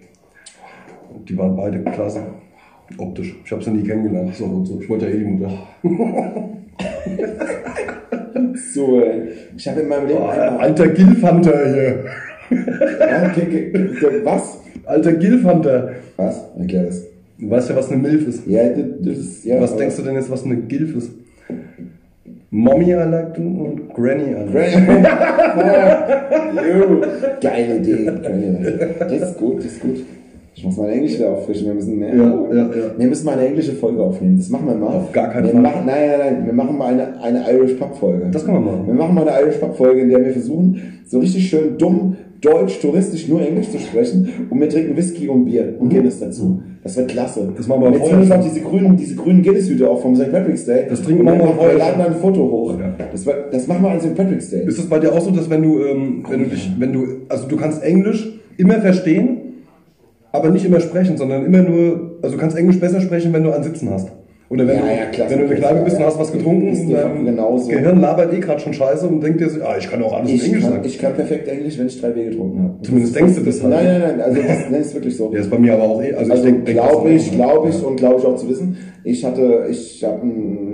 [1.29, 2.21] Die waren beide klasse.
[2.97, 3.35] Optisch.
[3.43, 4.33] Ich habe sie nie kennengelernt.
[4.35, 4.79] So und so.
[4.79, 5.51] Ich wollte ja eh die Mutter.
[8.73, 9.29] So, ey.
[9.55, 12.05] Ich habe in meinem Leben Oh, einmal, alter Gilfhunter hier.
[12.99, 14.59] ja, okay, okay, was?
[14.85, 15.89] Alter Gilfhunter.
[16.17, 16.45] Was?
[16.57, 17.03] Erklär das.
[17.37, 18.47] Du weißt ja, was eine Milf ist.
[18.47, 19.59] Ja, das, ist, ja.
[19.59, 21.11] was denkst du denn jetzt, was eine Gilf ist?
[22.49, 24.35] Mommy I like to und Granny I.
[26.55, 27.01] Jo,
[27.41, 28.11] Geile Idee.
[28.99, 30.05] Das ist gut, das ist gut.
[30.57, 31.67] Ich muss meine Englisch wieder auffrischen.
[31.67, 32.15] Wir müssen mehr.
[32.15, 32.97] Ja, ja, ja.
[32.97, 34.37] Wir müssen mal eine englische Folge aufnehmen.
[34.37, 34.95] Das machen wir mal.
[34.95, 35.61] Auf gar keinen wir Fall.
[35.61, 36.45] Machen, nein, nein, nein.
[36.45, 38.27] Wir machen mal eine, eine Irish Pub Folge.
[38.31, 38.87] Das können wir machen.
[38.87, 42.15] Wir machen mal eine Irish Pub Folge, in der wir versuchen, so richtig schön dumm,
[42.41, 44.47] deutsch, touristisch nur Englisch zu sprechen.
[44.49, 46.61] Und wir trinken Whisky und Bier und Guinness dazu.
[46.83, 47.51] Das wird klasse.
[47.57, 50.31] Das machen wir vorher ziehen uns auch diese grünen, diese grünen Guinness-Hüte auf vom St.
[50.31, 50.85] Patrick's Day.
[50.87, 52.79] Das trinken wir vorher Wir laden dann ein Foto hoch.
[52.79, 52.93] Ja.
[53.11, 54.15] Das, wird, das machen wir an St.
[54.15, 54.65] Patrick's Day.
[54.67, 57.07] Ist es bei dir auch so, dass wenn du, ähm, wenn du dich, wenn du,
[57.27, 59.37] also du kannst Englisch immer verstehen,
[60.31, 63.51] aber nicht immer sprechen, sondern immer nur, also du kannst Englisch besser sprechen, wenn du
[63.51, 64.09] ein Sitzen hast.
[64.47, 66.67] Oder wenn, Ja, du, ja, wenn du in der Kneipe bist und hast was getrunken
[66.67, 67.67] Ist dein genauso.
[67.67, 70.29] Gehirn labert eh gerade schon scheiße und denkt dir so, ah, ich kann auch alles
[70.29, 70.83] in Ich Englisch kann, sagen.
[70.85, 72.73] ich kann perfekt Englisch, wenn ich drei Bier getrunken habe.
[72.83, 73.73] Zumindest denkst du das halt.
[73.73, 75.31] Nein, nein, nein, also das, das ist wirklich so.
[75.33, 77.83] Ja, ist bei mir aber auch eh, also, Also ich denke, glaube ich, glaube ich
[77.83, 78.77] und glaube ich auch zu wissen.
[79.03, 80.21] Ich hatte, ich habe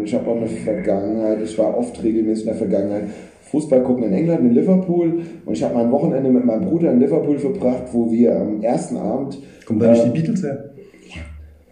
[0.03, 3.03] ich hab auch eine Vergangenheit, ich war oft regelmäßig in der Vergangenheit
[3.51, 6.99] Fußball gucken in England, in Liverpool und ich habe mein Wochenende mit meinem Bruder in
[6.99, 10.71] Liverpool verbracht, wo wir am ersten Abend Kommt da nicht äh, die Beatles her?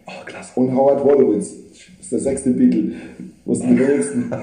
[0.06, 0.52] Oh, klasse.
[0.56, 1.59] und Howard Wolowitz, das
[2.10, 2.92] ist der sechste Beatle,
[3.44, 4.24] wussten die wenigsten.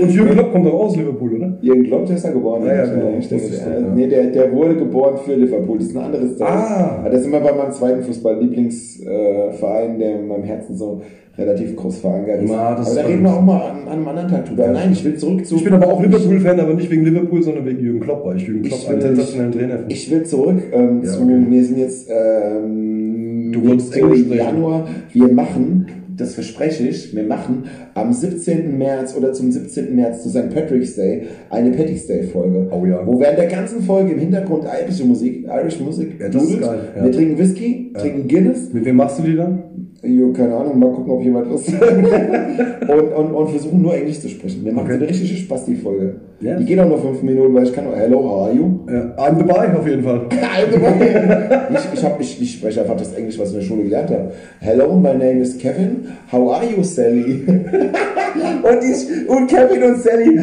[0.00, 1.58] Und Jürgen Klopp kommt doch aus Liverpool, oder?
[1.60, 2.64] Jürgen Klopp, der ist da geboren.
[2.64, 3.06] Ja, ja, genau.
[3.10, 3.86] Denke, Das ist der, ja.
[3.94, 5.78] nee, der, der wurde geboren für Liverpool.
[5.78, 6.50] Das ist ein anderes Story.
[6.50, 6.98] Ah.
[7.00, 11.02] Aber Da sind wir bei meinem zweiten Fußball-Lieblingsverein, der in meinem Herzen so
[11.36, 12.50] relativ groß verankert ist.
[12.52, 14.68] Na, das aber da ist reden wir auch mal an, an einem anderen Tag drüber.
[14.68, 15.56] Nein, ich will zurück zu.
[15.56, 18.46] Ich bin aber auch Liverpool-Fan, aber nicht wegen Liverpool, sondern wegen Jürgen Klopp, weil ich
[18.46, 19.92] Jürgen Klopp Ich einen sensationellen Trainer finde.
[19.94, 21.46] Ich will zurück ähm, Ja, zu, okay.
[21.48, 23.96] wir sind jetzt ähm, Du wolltest.
[23.96, 24.86] Januar.
[25.12, 28.76] Wir machen, das verspreche ich, wir machen am 17.
[28.76, 29.94] März oder zum 17.
[29.94, 30.50] März zu St.
[30.52, 32.66] Patrick's Day eine Patty's Day Folge.
[32.70, 33.00] Oh ja.
[33.06, 36.78] Wo während der ganzen Folge im Hintergrund irische Musik, Irish Musik, Ja, das ist geil,
[36.96, 37.04] ja.
[37.04, 38.72] Wir trinken Whisky, trinken Guinness.
[38.72, 39.62] Mit wem machst du die dann?
[40.02, 41.54] Jo, keine Ahnung, mal gucken, ob jemand hat.
[42.90, 44.62] und, und, und versuchen nur Englisch zu sprechen.
[44.62, 44.94] Wir machen Okay.
[44.94, 46.16] so eine richtige Spaß-Folge.
[46.40, 46.56] Ja.
[46.58, 48.80] Die geht auch nur fünf Minuten, weil ich kann nur Hello, how are you?
[48.86, 50.26] Ja, I'm dabei auf jeden Fall.
[51.70, 54.10] ich, ich, hab, ich, ich spreche einfach das Englisch, was ich in der Schule gelernt
[54.10, 54.32] habe.
[54.60, 56.08] Hello, my name is Kevin.
[56.30, 57.46] How are you, Sally?
[58.62, 60.40] und, ich, und Kevin und Sally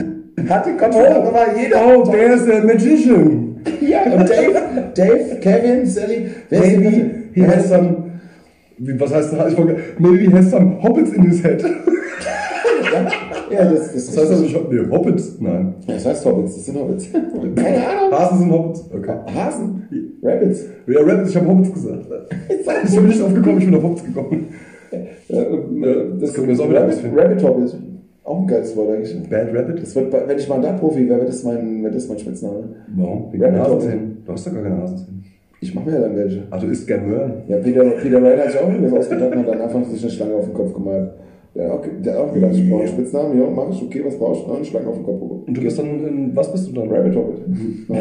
[0.49, 1.77] hatte Kontakt, aber jeder.
[1.85, 3.57] Oh, there's a magician.
[3.79, 6.27] Ja, und Dave, Dave, Kevin, Sally.
[6.49, 7.97] Wer ist Maybe he has some.
[8.79, 9.51] Was heißt das?
[9.51, 11.63] Ich wollte- Maybe he has some hobbits in his head.
[13.51, 15.35] Ja, das, das, Das heißt also, ich hab, nee, Hobbits?
[15.39, 15.75] Nein.
[15.85, 17.07] das heißt Hobbits, das sind Hobbits.
[17.55, 18.11] Keine Ahnung.
[18.11, 18.89] Hasen sind Hobbits.
[18.93, 19.13] Okay.
[19.35, 20.65] Hasen, Rabbits.
[20.87, 22.05] Ja, Rabbits, ich habe Hobbits gesagt.
[22.85, 24.47] Ich bin nicht drauf gekommen, ich bin auf Hobbits gekommen.
[24.91, 26.99] Das können wir wieder Rabbit.
[27.15, 27.75] Rabbit Hobbit.
[28.23, 29.29] Auch ein geiles Wort eigentlich.
[29.29, 29.81] Bad Rabbit?
[29.81, 32.63] Das wird, wenn ich Mandatprofi wäre, wäre das mein, wäre das mein Spitzname.
[32.95, 33.31] Warum?
[33.31, 34.23] Wegen Rabbit Nasenzähnen.
[34.25, 35.17] Du hast doch gar keine Nasenzähne.
[35.59, 36.43] Ich mache mir ja dann welche.
[36.49, 37.33] Ah, du isst gern Möhren.
[37.47, 40.11] Ja, Peter, Peter Wright hat sich auch irgendwas ausgedacht und hat dann einfach sich eine
[40.11, 41.11] Schlange auf den Kopf gemalt.
[41.53, 44.01] Der hat auch, der hat auch gedacht, ich brauche einen Spitznamen, ja, mach ich, okay,
[44.05, 44.53] was brauchst du?
[44.53, 45.43] Eine Schlange auf den Kopf bekommen.
[45.47, 46.89] Und du bist dann, in, was bist du dann?
[46.89, 47.39] Rabbit Hobbit.
[47.89, 47.95] Ja.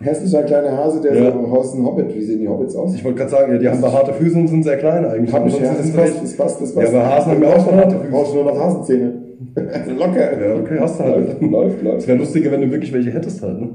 [0.04, 1.30] Hässlicher kleiner Hase, der Ja.
[1.32, 2.12] so im Haus ein Hobbit.
[2.12, 2.94] Wie sehen die Hobbits aus?
[2.96, 5.32] Ich wollte gerade sagen, ja, die haben behaarte Füße und sind sehr klein eigentlich.
[5.32, 6.94] Hab ich, ja, das passt, das passt, das Ja, passt.
[6.94, 8.10] aber Hasen haben ja auch behaarte Füße.
[8.10, 9.12] Brauchst du nur noch Hasenzähne.
[9.96, 10.48] Locker.
[10.48, 11.40] Ja, okay, hast du halt.
[11.40, 12.08] Läuft, läuft, Es läuft.
[12.08, 13.68] wäre lustiger, wenn du wirklich welche hättest halt, ne?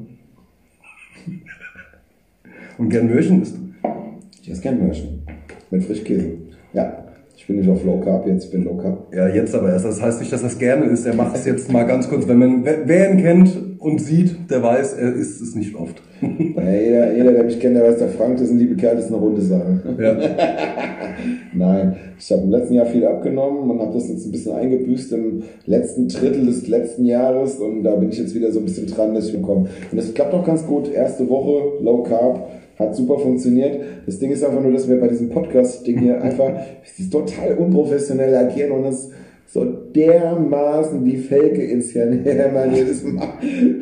[2.78, 3.56] Und gern Möhrchen isst.
[4.42, 5.24] Ich esse gern Mörchen.
[5.72, 6.32] Mit Frischkäse.
[6.74, 7.06] Ja.
[7.36, 9.08] Ich bin nicht auf Low Carb jetzt, ich bin Low Carb.
[9.13, 9.86] Ja, jetzt aber erst.
[9.86, 11.06] Das heißt nicht, dass er es gerne isst.
[11.06, 12.28] Er macht es jetzt mal ganz kurz.
[12.28, 16.02] Wenn man, wer, ihn kennt und sieht, der weiß, er isst es nicht oft.
[16.22, 18.96] Ja, jeder, jeder, der mich kennt, der weiß, der Frank, das ist ein liebe Kerl,
[18.96, 19.82] das ist eine runde Sache.
[20.00, 20.13] Ja.
[21.54, 25.12] Nein, ich habe im letzten Jahr viel abgenommen und habe das jetzt ein bisschen eingebüßt
[25.13, 28.88] im letzten Drittel des letzten Jahres und da bin ich jetzt wieder so ein bisschen
[28.88, 29.67] dran, dass ich bekomme.
[29.91, 30.91] Und das klappt auch ganz gut.
[30.91, 32.48] Erste Woche, Low Carb,
[32.80, 33.80] hat super funktioniert.
[34.06, 36.52] Das Ding ist einfach nur, dass wir bei diesem Podcast-Ding hier einfach
[37.12, 39.10] total unprofessionell agieren und es
[39.46, 43.28] so dermaßen die Felge ins Hirn hämmern jedes Mal.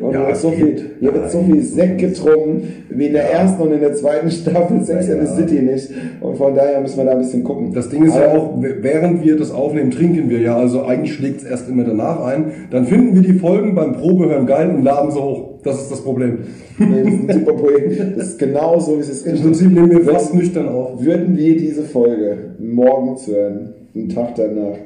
[0.01, 3.61] Und Ja, ja, so viel, hier wird so viel Sekt getrunken, wie in der ersten
[3.61, 5.47] und in der zweiten Staffel Sex Ja, and the ja.
[5.47, 5.89] City nicht.
[6.19, 7.71] Und von daher müssen wir da ein bisschen gucken.
[7.73, 10.57] Das Ding ist ja Aber- auch, während wir das aufnehmen, trinken wir ja.
[10.57, 12.51] Also eigentlich schlägt es erst immer danach ein.
[12.69, 15.50] Dann finden wir die Folgen beim Probehören geil und laden sie hoch.
[15.63, 16.39] Das ist das Problem.
[16.79, 18.17] Nee, das ist ein super Projekt.
[18.17, 19.27] Das ist genau so, wie es ist.
[19.27, 21.03] Im Prinzip nehmen wir fast nüchtern auf.
[21.03, 24.77] Würden wir diese Folge morgens hören, einen Tag danach,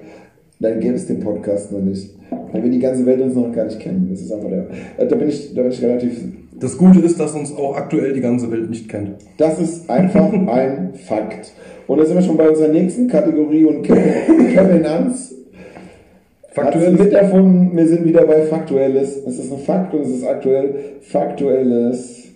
[0.60, 2.10] dann gäbe es den Podcast noch nicht.
[2.52, 4.08] Weil wir die ganze Welt uns noch gar nicht kennen.
[4.12, 4.68] Das ist einfach der.
[4.98, 6.22] äh, Da bin ich, da bin ich relativ.
[6.60, 9.12] Das Gute ist, dass uns auch aktuell die ganze Welt nicht kennt.
[9.38, 11.52] Das ist einfach ein Fakt.
[11.88, 15.34] Und da sind wir schon bei unserer nächsten Kategorie und Kevin, Kevin Anz
[16.56, 19.18] Faktuell mit davon, wir sind wieder bei Faktuelles.
[19.28, 22.30] Es ist ein Fakt und es ist aktuell Faktuelles.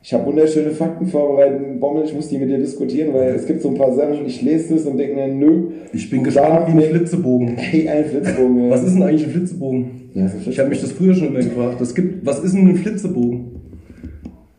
[0.00, 1.80] Ich habe wunderschöne Fakten vorbereitet.
[1.80, 4.40] Bommel, ich muss die mit dir diskutieren, weil es gibt so ein paar Sachen, ich
[4.42, 5.70] lese das und denke mir, nö.
[5.92, 7.48] Ich bin gespannt wie ein Flitzebogen.
[7.56, 8.70] Hey, ein Flitzbogen.
[8.70, 9.90] Was ist denn eigentlich ein Flitzebogen?
[10.14, 11.80] Ja, Ich habe mich das früher schon immer gefragt.
[11.80, 13.49] Das gibt, was ist denn ein Flitzebogen?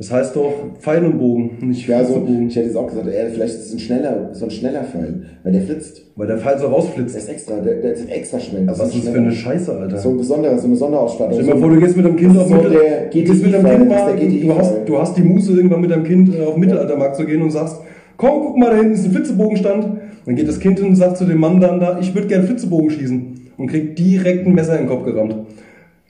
[0.02, 2.48] Das heißt doch Pfeil und Bogen, nicht Ja, so, Flitzebogen.
[2.48, 5.22] ich hätte jetzt auch gesagt, ey, vielleicht ist es ein schneller, so ein schneller Pfeil,
[5.44, 6.02] weil der flitzt.
[6.16, 7.16] Weil der Pfeil so Der rausflitzt.
[7.16, 8.64] ist extra, der, der ist extra schnell.
[8.68, 9.98] Aber was ist das für eine Scheiße, Alter?
[10.00, 11.34] So ein besonderer, so eine Sonderausstattung.
[11.36, 13.44] Stell dir mal vor, du gehst mit deinem Kind auf ist so Mittel- der gehst
[13.44, 16.04] mit deinem Kind ist mal, der du, hast, du hast die Muße irgendwann mit deinem
[16.04, 17.78] Kind äh, auf den Mittelaltermarkt zu gehen und sagst,
[18.18, 19.86] komm, guck mal, da hinten ist ein Flitzebogenstand.
[20.26, 22.42] Dann geht das Kind hin und sagt zu dem Mann dann da, ich würde gern
[22.46, 23.36] Flitzebogen schießen.
[23.56, 25.36] Und kriegt direkt ein Messer in den Kopf gerammt.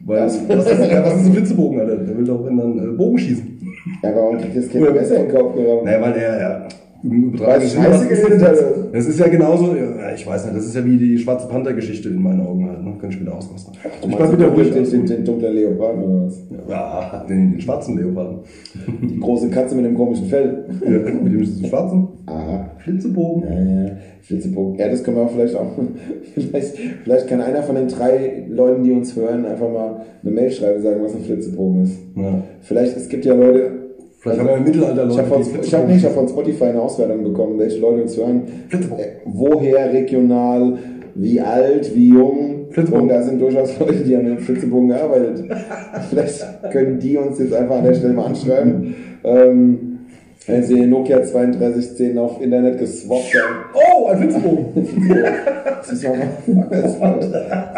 [0.06, 0.56] Weil, was, Ja.
[0.60, 1.98] ist, ja, was ist ein Flitzebogen, Alter?
[1.98, 3.51] Der will doch in dann äh, Bogen schießen.
[4.04, 5.86] Ja, warum kriegt das Kind besser in den Kopf gerammt?
[5.86, 6.68] Naja, weil er, ja,
[7.04, 8.38] im es Sinne,
[8.92, 9.08] das?
[9.08, 12.22] ist ja genauso, ja, ich weiß nicht, das ist ja wie die Schwarze Panther-Geschichte in
[12.22, 12.94] meinen Augen halt, ne?
[13.00, 13.74] Könnte ich wieder ausrasten.
[14.02, 14.72] Du ich meinst wieder ruhig.
[14.72, 16.44] den, den, den dunklen Leoparden oder was?
[16.70, 18.40] Ja, den, den schwarzen Leoparden.
[19.02, 20.66] Die große Katze mit dem komischen Fell.
[20.84, 22.70] Ja, mit dem schwarzen Aha.
[22.80, 23.44] Flitzebogen.
[23.50, 23.92] Ja, ja.
[24.22, 24.78] Flitzebogen.
[24.78, 25.72] Ja, das können wir auch vielleicht auch.
[26.34, 30.50] Vielleicht, vielleicht kann einer von den drei Leuten, die uns hören, einfach mal eine Mail
[30.50, 31.98] schreiben und sagen, was ein Flitzebogen ist.
[32.16, 32.42] Ja.
[32.62, 33.72] Vielleicht, es gibt ja Leute.
[34.22, 36.28] Vielleicht haben wir im Mittelalter Ich Leute, habe von, ich hab nicht, ich hab von
[36.28, 38.44] Spotify eine Auswertung bekommen, welche Leute uns hören.
[38.70, 40.78] Äh, woher regional,
[41.16, 42.68] wie alt, wie jung.
[42.70, 43.02] Flitzebogen.
[43.02, 45.44] Und da sind durchaus Leute, die haben mit dem Flitzebogen gearbeitet.
[46.10, 48.96] Vielleicht können die uns jetzt einfach an der Stelle mal anschreiben.
[49.24, 49.91] Ähm,
[50.48, 53.66] wenn sie Nokia 3210 auf Internet geswappt haben.
[53.74, 54.66] Oh, ein Flitzebogen.
[55.82, 56.00] Das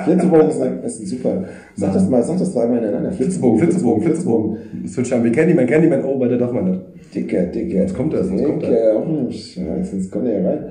[0.04, 1.44] Flitzebogen ist ein, ist ein super.
[1.76, 3.12] Sag das mal, sag das dreimal hintereinander.
[3.12, 4.58] Flitzebogen, Flitzebogen, Flitzebogen.
[4.84, 6.82] Das hört sich an wie Candyman, Candyman, oh, bei der darf man nicht.
[7.16, 7.80] Dicker, dicker.
[7.80, 8.70] Jetzt kommt er, jetzt kommt er.
[8.70, 10.66] Dicker, oh, Scheiße, jetzt kommt er ja rein.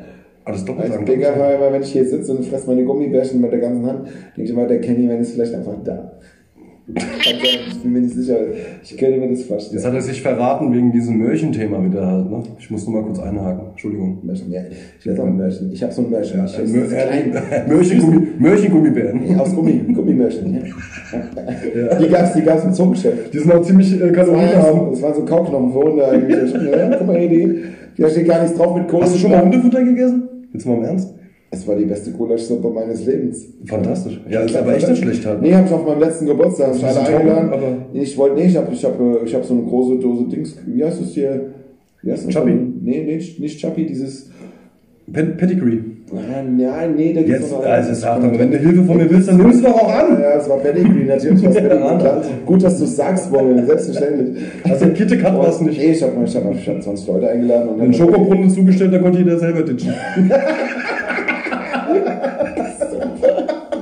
[0.44, 1.06] Ah, das doppelt Als sagen.
[1.06, 4.08] Dicker war immer, wenn ich hier sitze und fresse meine Gummibärchen mit der ganzen Hand,
[4.36, 6.12] denke ich immer, der Kenny, wenn ist vielleicht einfach da.
[6.88, 8.36] Ich bin mir nicht sicher.
[8.82, 9.76] Ich könnte mir das vorstellen.
[9.78, 12.42] Jetzt hat er sich verraten wegen diesem Mörchen-Thema wieder halt, ne?
[12.58, 13.68] Ich muss nur mal kurz einhaken.
[13.70, 14.18] Entschuldigung.
[14.24, 14.62] Märchen, ja.
[14.98, 15.70] Ich werde auch ein Märchen.
[15.72, 16.44] Ich habe so ein Märchen.
[16.44, 17.32] ich Mör- das klein.
[17.68, 19.20] Mörchengummi- Mörchengummibären.
[19.20, 20.54] Nee, aus Gummi, Gummimärchen.
[20.54, 21.98] Ja.
[21.98, 23.32] Die gab's, die gab's im Zoogeschäft.
[23.32, 24.78] Die sind auch ziemlich äh, Das waren, kalorienarm.
[24.86, 26.52] so, das waren so Kauknochen für Hunde eigentlich.
[26.72, 27.62] Ja, guck mal hier, die,
[28.02, 29.04] da steht gar nichts drauf mit Kohle.
[29.04, 30.22] Hast du schon mal Hundefutter gegessen?
[30.52, 31.14] Jetzt mal im Ernst?
[31.54, 33.44] Es war die beste Gulaschsuppe meines Lebens.
[33.66, 34.18] Fantastisch.
[34.28, 35.42] Ja, ist aber echt nicht schlecht halt.
[35.42, 37.50] Nee, hab ich auf meinem letzten Geburtstag hab ich alle das eingeladen.
[37.52, 40.24] aber- Nee, ich wollte, nee, ich hab, ich hab, ich hab so eine große Dose
[40.30, 41.40] Dings, wie heißt das hier?
[42.02, 42.32] Wie heißt das?
[42.34, 42.52] Chappi?
[42.52, 44.30] Nee, nee, nicht Chappi, dieses,
[45.12, 45.78] Ped Pedigree.
[46.10, 49.10] nein, nee, da gibt's Jetzt, noch was also sag doch, wenn du Hilfe von mir
[49.10, 50.18] willst, dann nimmst du doch auch an.
[50.22, 51.76] Ja, es war Pedigree, natürlich war es Pedigree.
[51.78, 52.22] Ja.
[52.46, 54.42] Gut, dass du es sagst, Bommel, selbstverständlich.
[54.64, 55.78] Also KitKat war es nicht.
[55.78, 58.94] Nee, ich habe ich hab, ich hab 20 Leute eingeladen und Einen hab- Schokobrunnen zugestellt,
[58.94, 59.92] da konnte jeder selber ditchen.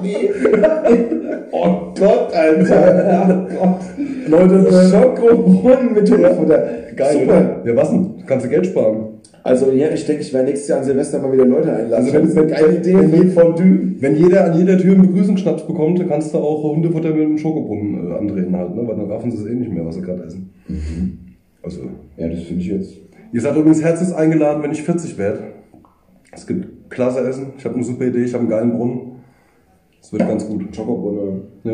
[0.03, 0.10] Nee.
[1.53, 3.47] Oh Gott, Alter.
[3.51, 3.81] Oh Gott.
[4.29, 6.69] Leute, äh, Schokobrunnen mit Hundefutter.
[6.97, 7.25] geil, Super.
[7.25, 7.61] oder?
[7.71, 8.07] Ja, was denn?
[8.27, 8.97] Kannst du Geld sparen.
[9.43, 11.95] Also ja, ich denke, ich werde nächstes Jahr an Silvester mal wieder Leute einladen.
[12.05, 13.95] Also wenn- das ist eine geile Idee, wenn- Fondue.
[13.99, 17.39] Wenn jeder an jeder Tür einen Begrüßungsschnaps bekommt, dann kannst du auch Hundefutter mit einem
[17.39, 18.87] Schokobrunnen äh, andrehen halt, ne?
[18.87, 20.51] Weil dann raffen sie es eh nicht mehr, was sie gerade essen.
[21.63, 21.81] Also,
[22.17, 22.93] Ja, das finde ich jetzt.
[23.33, 25.39] ihr seid übrigens herzlich eingeladen, wenn ich 40 werde.
[26.33, 29.01] Es gibt klasse Essen, ich habe eine super Idee, ich habe einen geilen Brunnen.
[30.03, 30.63] Es wird ganz gut.
[30.75, 31.43] Schokobrunnen.
[31.65, 31.73] Ja.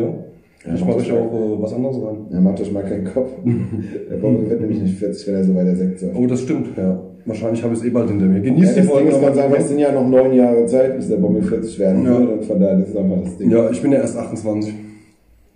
[0.65, 2.17] Ja, ich mache euch auch äh, was anderes rein.
[2.31, 3.29] Ja, macht euch mal keinen Kopf.
[4.11, 6.13] Der Bommel wird nämlich nicht 40, wenn er so weiter Sekt sagt.
[6.15, 6.99] Oh, das stimmt, ja.
[7.25, 8.37] Wahrscheinlich habe ich es eh bald hinter mir.
[8.37, 9.09] Ja, Genießt das die Folge.
[9.09, 11.77] Ding ist ganz einfach, es sind ja noch neun Jahre Zeit, bis der Bommel 40
[11.79, 12.19] werden Ja.
[12.19, 12.29] wird.
[12.31, 13.51] Und von daher, das ist einfach das Ding.
[13.51, 14.73] Ja, ich bin ja erst 28.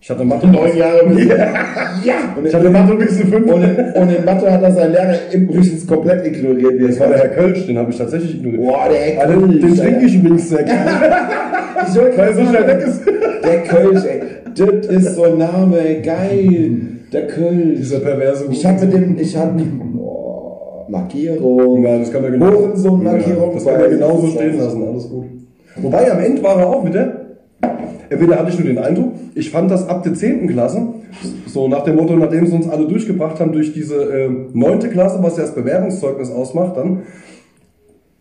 [0.04, 0.48] Ich hatte Mathe.
[0.48, 1.28] Neun Jahre bis.
[1.28, 2.34] Ja!
[2.36, 3.52] Und Ich hatte Mathe bis zu fünf.
[3.52, 6.90] Und und in Mathe hat er seinen Lehrer übrigens komplett ignoriert.
[6.90, 8.64] Das war der Herr Kölsch, den habe ich tatsächlich ignoriert.
[8.64, 10.66] Boah, der Herr Alter, Kölsch, den trinke ich übrigens gerne.
[12.18, 13.02] Weil er so schnell weg ist.
[13.44, 14.22] Der Kölsch, ey.
[14.56, 16.02] Das ist so ein Name, ey.
[16.02, 16.82] Geil.
[17.14, 17.78] Der Kölsch.
[17.78, 19.54] Dieser perverse Ich hab mit dem, ich hab,
[20.00, 21.84] oh, Markierung.
[21.84, 22.48] Ja, das kann man genau.
[22.48, 23.50] Hurensohn-Markierung.
[23.50, 25.26] Ja, das kann man genauso stehen lassen, alles gut.
[25.76, 27.21] Wobei am Ende war er auch wieder.
[28.12, 30.46] Entweder hatte ich nur den Eindruck, ich fand das ab der 10.
[30.50, 30.86] Klasse,
[31.48, 34.80] so nach dem Motto, nachdem sie uns alle durchgebracht haben durch diese äh, 9.
[34.92, 37.04] Klasse, was ja das Bewerbungszeugnis ausmacht, dann,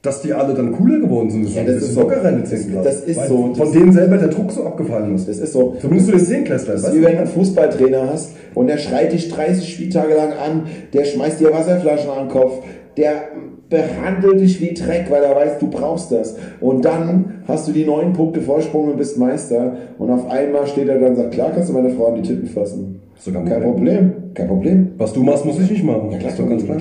[0.03, 1.53] dass die alle dann cooler geworden sind.
[1.53, 2.03] Ja, ein das ist so.
[2.03, 2.71] lockerer in der 10.
[2.71, 2.89] Klasse.
[2.89, 3.37] Das ist so.
[3.37, 5.29] Von Das- denen selber der Druck so abgefallen ist.
[5.29, 5.77] Das ist so.
[5.81, 6.45] Zumindest für den 10.
[6.45, 6.75] Klässler.
[6.75, 7.05] Das ist wie du?
[7.07, 11.41] wenn du einen Fußballtrainer hast und der schreit dich 30 Spieltage lang an, der schmeißt
[11.41, 12.63] dir Wasserflaschen an den Kopf,
[12.97, 13.25] der
[13.71, 16.37] behandelt dich wie Dreck, weil er weiß, du brauchst das.
[16.61, 19.77] Und dann hast du die neun Punkte Vorsprung und bist Meister.
[19.99, 22.29] Und auf einmal steht er dann und sagt, klar kannst du meine Frau an die
[22.29, 23.01] Titten fassen.
[23.17, 24.13] Sogar Kein Problem.
[24.35, 24.89] Kein Problem.
[24.97, 26.11] Was du machst, muss ich nicht machen.
[26.11, 26.79] Ja, klar, ist doch ganz klar.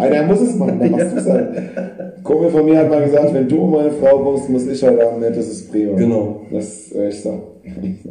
[0.00, 1.48] Einer muss es machen, dann machst du es halt.
[2.24, 5.20] Kumpel von mir hat mal gesagt, wenn du meine Frau kommst, muss ich halt haben,
[5.20, 5.94] das ist prima.
[5.96, 6.40] Genau.
[6.50, 7.34] Das, äh, ich sag,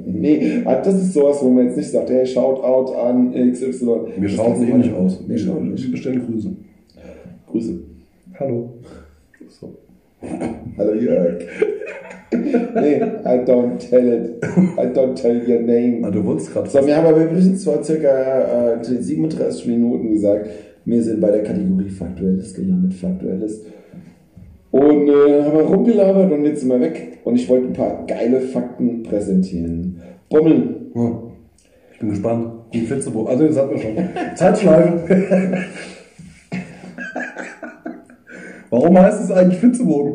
[0.06, 3.88] nee, ah, das ist sowas, wo man jetzt nicht sagt, hey, Shoutout an XY.
[4.17, 4.79] Wir schauen eh machen.
[4.79, 5.19] nicht aus.
[5.27, 5.84] Wir schauen nicht.
[5.84, 6.49] Wir bestellen Grüße.
[7.53, 7.73] Grüße.
[8.39, 8.73] Hallo.
[9.47, 9.75] So.
[10.75, 11.43] Hallo Jörg.
[12.31, 14.43] nee, I don't tell it.
[14.75, 16.03] I don't tell your name.
[16.03, 16.67] Ah, du wolltest gerade.
[16.67, 20.49] So, wir haben aber übrigens vor circa äh, 37 Minuten gesagt,
[20.83, 23.65] wir sind bei der Kategorie Faktuelles gelandet, Faktuelles.
[24.71, 27.19] Und äh, haben wir rumgelabert und jetzt sind wir weg.
[27.23, 30.01] Und ich wollte ein paar geile Fakten präsentieren.
[30.27, 30.87] Bommel.
[30.95, 31.21] Ja.
[31.91, 32.47] Ich bin gespannt.
[32.73, 33.27] Die Flitzebogen.
[33.27, 33.95] Also, das hatten wir schon.
[34.35, 35.65] Zeitschleife.
[38.73, 40.13] Warum heißt es eigentlich Flitzebogen?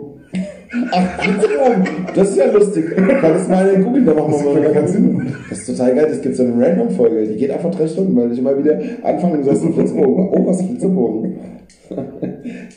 [0.91, 1.85] Ach, Flitzebogen.
[2.13, 2.87] Das ist ja lustig.
[2.97, 5.33] Kann das mal googeln, da machen Das wir mal gar keinen Sinn.
[5.49, 6.07] Das ist total geil.
[6.09, 7.29] Das gibt so eine Random-Folge.
[7.29, 10.29] Die geht einfach drei Stunden, weil ich immer wieder anfange und so ist ein Flitzebogen.
[10.33, 11.37] Oh, was ist Flitzebogen?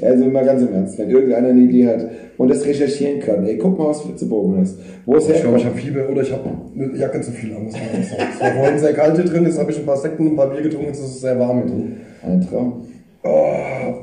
[0.04, 2.06] also immer ganz im Ernst, wenn irgendeiner eine Idee hat
[2.38, 4.78] und das recherchieren kann, ey, guck mal, was Flitzebogen heißt.
[5.08, 5.66] Wo es Ich glaube, ich herkommt.
[5.66, 6.44] habe Fieber oder ich habe
[6.76, 7.64] eine Jacke zu viel an.
[7.64, 8.30] muss man sagen.
[8.36, 10.36] Es war vorhin sehr kalt hier drin, jetzt habe ich ein paar Sekten und ein
[10.38, 11.98] paar Bier getrunken, jetzt ist es sehr warm hier drin.
[12.24, 12.84] Ein Traum.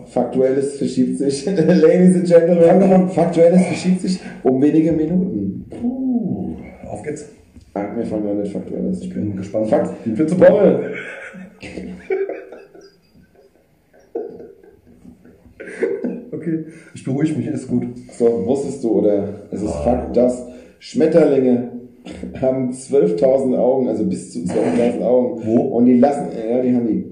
[0.07, 1.45] Faktuelles verschiebt sich.
[1.47, 5.67] Ladies and Gentlemen, Faktuelles verschiebt sich um wenige Minuten.
[5.71, 6.57] Puh,
[6.89, 7.29] auf geht's.
[7.75, 9.03] Ah, mir fallen ja nicht Faktuelles.
[9.03, 9.69] Ich bin gespannt.
[9.69, 9.95] Fakt.
[10.05, 10.55] Die Flitzebogen.
[10.55, 10.95] Bommel.
[16.31, 17.85] Okay, ich beruhige mich, ist gut.
[18.13, 20.47] So, wusstest du, oder es ist Fakt, dass
[20.79, 21.73] Schmetterlinge
[22.41, 25.43] haben 12.000 Augen, also bis zu 12.000 Augen.
[25.45, 25.63] Wo?
[25.77, 27.08] Und die lassen, ja, die haben die.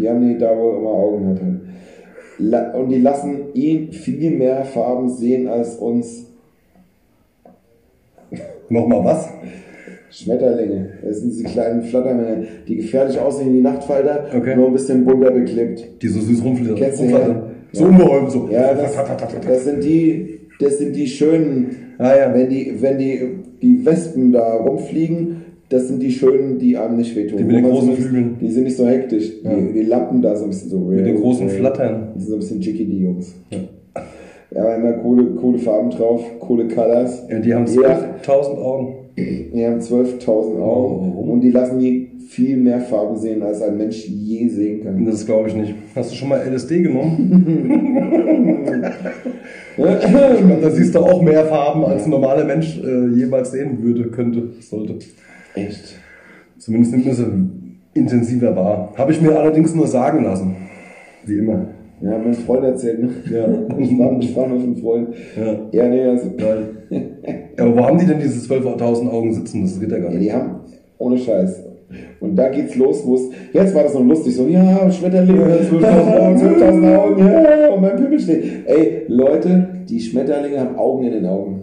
[0.00, 1.40] Die haben die da, wo er immer Augen hat.
[1.42, 2.74] halt.
[2.74, 6.26] Und die lassen ihn viel mehr Farben sehen als uns
[8.68, 9.28] Nochmal was?
[10.10, 10.88] Schmetterlinge.
[11.04, 14.56] Das sind diese kleinen Flattermänner, die gefährlich aussehen wie die Nachtfalter, Okay.
[14.56, 15.86] nur ein bisschen bunter beklebt.
[16.02, 16.76] Die so süß rumflittern.
[16.76, 17.42] Kennst rumflattern.
[17.72, 17.88] So Ja.
[17.90, 18.48] unbeholfen, so.
[18.50, 18.96] Ja, das,
[19.46, 22.34] das sind die, das sind die schönen, Ah, ja.
[22.34, 23.20] wenn die, wenn die,
[23.62, 25.39] die Wespen da rumfliegen,
[25.70, 27.38] das sind die schönen, die einem nicht wehtun.
[27.38, 28.36] Die mit den großen Flügeln.
[28.40, 29.30] Die sind nicht so hektisch.
[29.44, 29.54] Ja.
[29.54, 30.78] Die, die Lappen da so ein bisschen so.
[30.80, 32.08] Mit den großen Flattern.
[32.16, 33.34] Die sind so ein bisschen jicky, die Jungs.
[34.52, 37.22] Ja, aber immer coole, coole Farben drauf, coole Colors.
[37.30, 38.00] Ja, die haben Ja.
[38.24, 38.94] 12.000 Augen.
[39.16, 40.26] Die haben 12.000
[40.60, 41.30] Augen Warum?
[41.30, 45.04] und die lassen die viel mehr Farben sehen, als ein Mensch je sehen kann.
[45.04, 45.74] Das glaube ich nicht.
[45.94, 47.84] Hast du schon mal LSD genommen?
[49.76, 54.50] da siehst du auch mehr Farben, als ein normaler Mensch äh, jemals sehen würde, könnte,
[54.60, 54.94] sollte.
[55.54, 55.96] Echt?
[56.58, 57.24] Zumindest nimmt man sie
[57.94, 58.92] intensiver wahr.
[58.96, 60.56] Habe ich mir allerdings nur sagen lassen.
[61.24, 61.66] Wie immer.
[62.02, 63.10] Ja, mein Freund erzählt, ne?
[63.30, 63.46] Ja.
[63.78, 65.08] Ich war, ich war mit einem Freund.
[65.36, 65.58] Ja.
[65.72, 66.30] Ja, nee, also.
[66.36, 66.62] Geil.
[66.90, 69.62] Ja, aber wo haben die denn diese 12.000 Augen sitzen?
[69.62, 70.28] Das geht ja gar Ja, nicht.
[70.28, 70.60] die haben,
[70.98, 71.64] ohne Scheiß.
[72.20, 76.18] Und da geht's los, wo es, jetzt war das noch lustig, so, ja, Schmetterlinge, 12.000
[76.18, 78.44] Augen, 12.000 Augen, ja, und mein Pimmel steht.
[78.66, 81.62] Ey, Leute, die Schmetterlinge haben Augen in den Augen.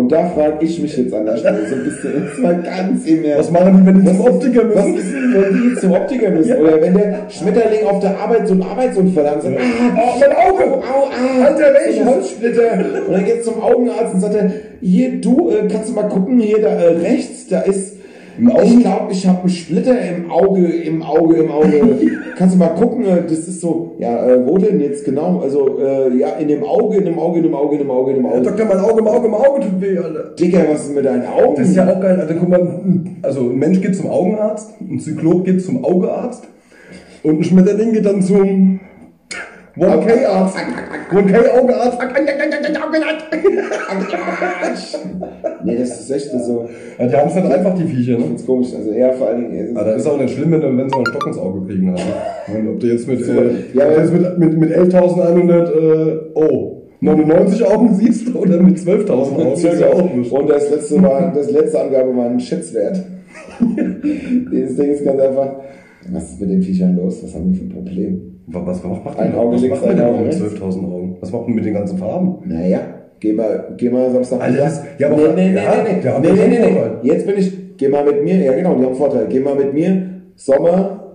[0.00, 3.04] Und da frage ich mich jetzt an der Stelle so ein bisschen, jetzt mal ganz
[3.04, 3.38] im Ernst.
[3.38, 4.96] Was machen die, wenn die Was zum Optiker Was müssen?
[4.96, 6.56] ist denn, wenn die zum Optiker müssen?
[6.56, 10.18] Oder wenn der Schmetterling auf der Arbeit so einen Arbeitsunfall hat und sagt, ah, Oh,
[10.18, 10.64] mein Auge!
[10.78, 11.96] Au, ah, Alter, welches?
[11.96, 12.72] So ein Holzsplitter.
[13.08, 16.40] Und dann geht's zum Augenarzt und sagt er, hier, du, äh, kannst du mal gucken,
[16.40, 17.96] hier da äh, rechts, da ist,
[18.64, 21.80] ich glaube, ich habe einen Splitter im Auge, im Auge, im Auge.
[22.36, 25.40] kannst du mal gucken, äh, das ist so, ja, äh, wo denn jetzt genau?
[25.40, 28.10] Also, äh, ja, in dem Auge, in dem Auge, in dem Auge, in dem Auge,
[28.12, 28.42] in dem Ja, Auge.
[28.42, 30.34] Doktor, mein Auge, mein Auge, mein Auge tut weh, Alter.
[30.38, 31.56] Digga, was ist mit deinen Augen?
[31.56, 32.18] Das ist ja auch geil.
[32.18, 32.80] Also, guck mal,
[33.22, 36.44] also ein Mensch geht zum Augenarzt, ein Zyklop geht zum Augearzt
[37.22, 38.79] und ein Schmetterling geht dann zum
[39.76, 40.56] 1K-Arzt.
[41.10, 41.98] 1K-Augearzt.
[45.64, 48.24] nee, das ist echt so, Ja, die haben es halt einfach, die Viecher, ne?
[48.24, 48.68] ganz komisch.
[48.76, 50.90] Also, eher vor allen Dingen, Aber das ist auch nicht schlimm, wenn, du- wenn sie
[50.90, 51.90] mal einen Stock ins Auge kriegen.
[51.90, 52.04] Also.
[52.72, 56.82] Ob du jetzt mit, So, äh, ja, du jetzt mit, mit, mit 11.100, äh, oh,
[57.00, 60.30] 99 Augen siehst oder mit 12.000 Augen, ist ja auch nicht.
[60.30, 63.00] Und das letzte war, das letzte Angabe war ein Schätzwert.
[64.52, 65.52] Dieses Ding ist ganz einfach.
[66.12, 67.22] Was ist mit den Viechern los?
[67.22, 68.29] Was haben die für ein Problem?
[68.52, 70.40] Was, was macht Ein man, Auge links, ein denn Auge rechts.
[70.40, 71.16] 12.000 Augen?
[71.20, 72.36] Was macht man mit den ganzen Farben?
[72.46, 72.80] Naja,
[73.20, 74.40] geh mal, geh mal Samstag.
[74.40, 76.72] Alter, das- ja, aber- nee, nee, nee, ja, nee, nee, nee, ja nee, nee, nee.
[76.72, 76.92] Vorteil.
[77.02, 79.26] Jetzt bin ich, geh mal mit mir, ja genau, die haben Vorteil.
[79.28, 80.02] Geh mal mit mir,
[80.36, 81.14] Sommer,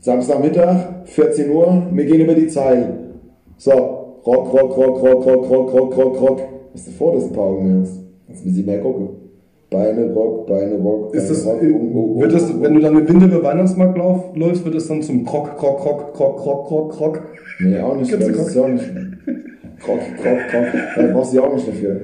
[0.00, 3.14] Samstagmittag, 14 Uhr, wir gehen über die Zeilen.
[3.56, 6.40] So, Rock, Rock, Rock, Rock, Rock, Rock, Rock, Rock, Rock.
[6.72, 8.00] Was du vor, dass du ein paar Augen hast?
[8.28, 9.08] Jetzt müssen sie mehr gucken.
[9.70, 12.80] Beine, Rock, Beine, Rock, Beine, Ist das, Rock, äh, oh, oh, wird das, wenn du
[12.80, 16.38] dann im Winter über Weihnachtsmarkt lauf, läufst, wird das dann zum Krok, Krok, Krok, Krok,
[16.38, 17.22] Krok, Krok, Krok?
[17.60, 18.12] Nee, auch nicht.
[18.12, 18.84] Das ist auch nicht.
[19.80, 20.66] Krok, Krok, Krok.
[20.96, 22.00] Da brauchst du ja auch nicht dafür.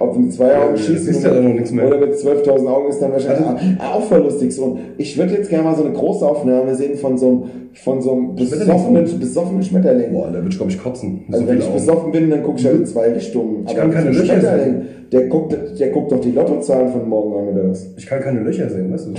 [0.00, 1.86] Ob du mit zwei Augen Ja, schießt siehst ja dann noch nichts mehr.
[1.86, 4.52] oder mit 12.000 Augen ist dann wahrscheinlich Also- auch- auch verlustig.
[4.54, 4.78] So.
[4.96, 7.42] Ich würde jetzt gerne mal so eine Großaufnahme sehen von so einem,
[7.74, 10.12] von so einem besoffenen, besoffenen Schmetterling.
[10.12, 11.24] Boah, da würde ich, glaube ich, kotzen.
[11.30, 13.66] Also wenn ich besoffen bin, dann gucke ich halt in zwei Richtungen.
[13.68, 14.82] Ich kann keine so ein Löcher Schmetterling,
[15.12, 17.86] der guckt, der guckt doch die Lottozahlen von morgen an oder was?
[17.98, 19.12] Ich kann keine Löcher sehen, weißt du?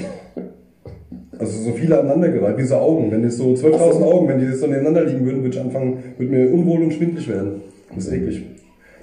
[1.38, 3.12] Also so viele aneinandergereiht, wie so Augen.
[3.12, 5.98] Wenn jetzt so 12.000 Augen, wenn die jetzt so nebeneinander liegen würden, würde ich anfangen,
[6.18, 7.62] würde mir unwohl und schwindlig werden.
[7.96, 8.46] Das ist eklig.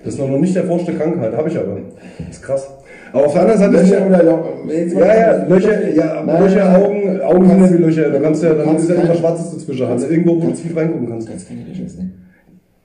[0.05, 1.79] Das ist noch nicht erforschte Krankheit, habe ich aber.
[2.19, 2.69] Das ist krass.
[3.13, 6.43] Aber auf der anderen Seite ist Löcher ja, oder mal- ja, ja, Löcher, ja, Nein,
[6.45, 8.11] Löcher, Augen, Augen sind ja wie Löcher.
[8.11, 9.87] Da kannst du ja, dann ist ja immer Schwarzes dazwischen.
[9.87, 11.29] Also irgendwo, wo du tief reingucken kannst.
[11.29, 12.13] Kannst keine Löcher sehen.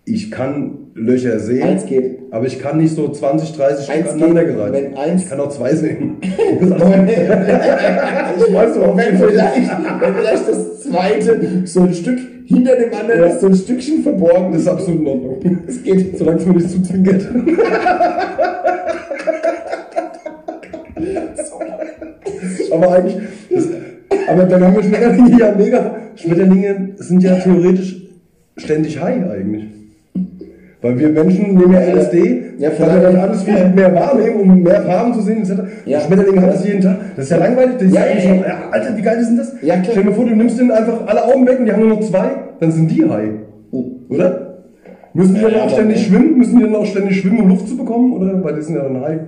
[0.05, 1.63] Ich kann Löcher sehen.
[1.63, 2.19] Eins geht.
[2.31, 4.73] Aber ich kann nicht so 20, 30 Stück Eins aneinandergereiht.
[4.73, 6.17] geht, wenn eins- Ich kann auch zwei sehen.
[6.21, 6.61] ich
[8.53, 9.55] weiß doch, wenn vielleicht,
[10.01, 13.25] wenn vielleicht das zweite so ein Stück hinter dem anderen Ja.
[13.27, 14.67] ist, so ein Stückchen verborgen Das ist.
[14.67, 15.57] absolut in Ordnung.
[15.67, 16.17] Es geht.
[16.17, 17.27] Solange es mir nicht zuzwinkert.
[22.71, 23.17] aber eigentlich,
[23.49, 23.67] das,
[24.27, 25.95] aber dann haben wir Schmetterlinge ja mega.
[26.15, 28.01] Schmetterlinge sind ja theoretisch
[28.57, 29.65] ständig high eigentlich.
[30.83, 34.61] Weil wir Menschen nehmen ja LSD, Ja, weil wir dann alles viel mehr wahrnehmen, um
[34.63, 35.51] mehr Farben zu sehen, etc.
[35.85, 36.01] Ja.
[36.01, 36.97] Schmetterlinge haben das jeden Tag.
[37.15, 37.75] Das ist ja langweilig.
[37.79, 39.53] Das ist Ja, ja, eigentlich ja, ja, Alter, wie geil ist denn das?
[39.61, 39.85] Ja, klar.
[39.91, 42.01] Stell dir vor, du nimmst denen einfach alle Augen weg und die haben nur noch
[42.01, 42.25] zwei,
[42.59, 43.29] dann sind die high.
[44.09, 44.57] Oder?
[45.13, 46.03] Müssen die dann Ja, auch ständig nee.
[46.03, 46.37] schwimmen?
[46.37, 48.13] Müssen die dann auch ständig schwimmen, um Luft zu bekommen?
[48.13, 48.43] Oder?
[48.43, 49.19] Weil die sind ja dann high.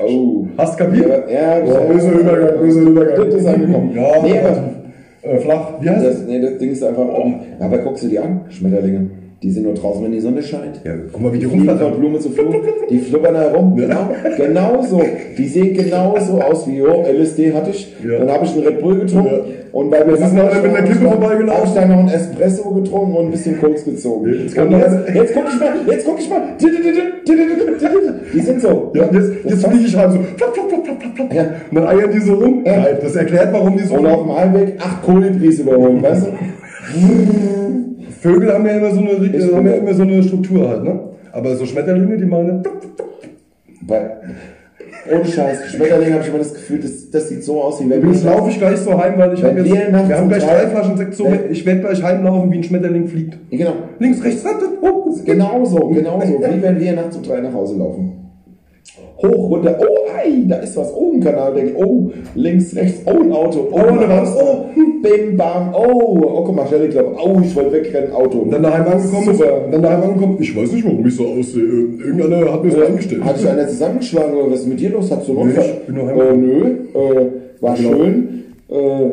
[0.00, 0.46] Oh.
[0.56, 1.08] Hast kapiert?
[1.28, 3.16] Ja, Boah, böse Übergang, böse Übergang.
[3.26, 3.90] Das ist angekommen.
[3.96, 4.62] Ja, Nee, aber-
[5.22, 5.72] äh, flach.
[5.80, 6.18] Wie heißt das?
[6.20, 7.04] Das, nee, das Ding ist einfach.
[7.60, 9.10] Aber guckst du die an, Schmetterlinge.
[9.40, 10.80] Die sind nur draußen, wenn die Sonne scheint.
[10.84, 12.00] Ja, guck mal, wie die Die fliegen von.
[12.00, 12.58] Blume zu Blume,
[12.90, 13.76] die flubbern da rum.
[13.76, 15.00] Genau, genau so.
[15.36, 17.94] Die sehen genauso aus wie, jo, LSD hatte ich.
[18.04, 18.18] Ja.
[18.18, 19.30] Dann habe ich einen Red Bull getrunken.
[19.30, 19.40] Ja.
[19.70, 21.56] Und bei mir ist noch mit einer Klippe vorbeigelaufen.
[21.56, 24.26] Habe ich dann noch einen Espresso getrunken und ein bisschen Koks gezogen.
[24.28, 26.42] Jetzt jetzt, jetzt guck ich mal, jetzt guck ich mal.
[28.34, 28.90] Die sind so.
[28.94, 30.18] Ja, jetzt, jetzt fliege ich halt so.
[30.36, 30.58] Flop.
[31.32, 31.42] Ja.
[31.70, 32.64] Und dann eiern die so rum.
[32.66, 32.88] Ja.
[33.00, 36.30] Das erklärt, warum die so Und auf dem Heimweg acht Kolibris überholen, weißt du?
[38.20, 41.00] Vögel haben ja immer so eine, Ich haben ja immer so eine Struktur halt, ne?
[41.32, 42.62] Aber so Schmetterlinge, die machen.
[43.82, 44.10] Bei,
[45.12, 45.70] Ohne Scheiß.
[45.70, 48.50] Schmetterling habe ich immer das Gefühl, das, das sieht so aus, wie wenn Übrigens laufe
[48.50, 51.24] ich gleich so heim, weil ich habe jetzt, wir haben gleich drei- Flaschen Sekt, so,
[51.24, 53.38] Wenn- ich werde gleich heimlaufen, wie ein Schmetterling fliegt.
[53.50, 53.72] Genau.
[53.98, 54.44] Links, rechts,
[54.82, 58.27] oh, Genauso, genauso, wie wenn wir nachts um drei nach Hause laufen.
[59.22, 63.10] Hoch, runter, oh, ei, da ist was, oh, ein Kanal, denke, oh, links, rechts, oh,
[63.10, 64.64] ein Auto, oh, eine ein Wand, oh,
[65.02, 68.38] bim, bam, oh, oh, guck mal, schnell, ich glaube, oh, ich wollte wegrennen, Auto.
[68.38, 69.68] Und dann daheim angekommen Super.
[69.70, 71.62] dann daheim angekommen, ich weiß nicht, warum ich so aussehe.
[71.62, 73.24] Irgendeiner hat mir so eingestellt.
[73.24, 75.10] Hat sich einer zusammengeschlagen oder was ist mit dir los?
[75.10, 76.62] Hast du einen Nö, ich bin nur äh, nö,
[76.94, 77.96] äh, war Genau.
[77.96, 78.44] schön.
[78.70, 79.10] Äh,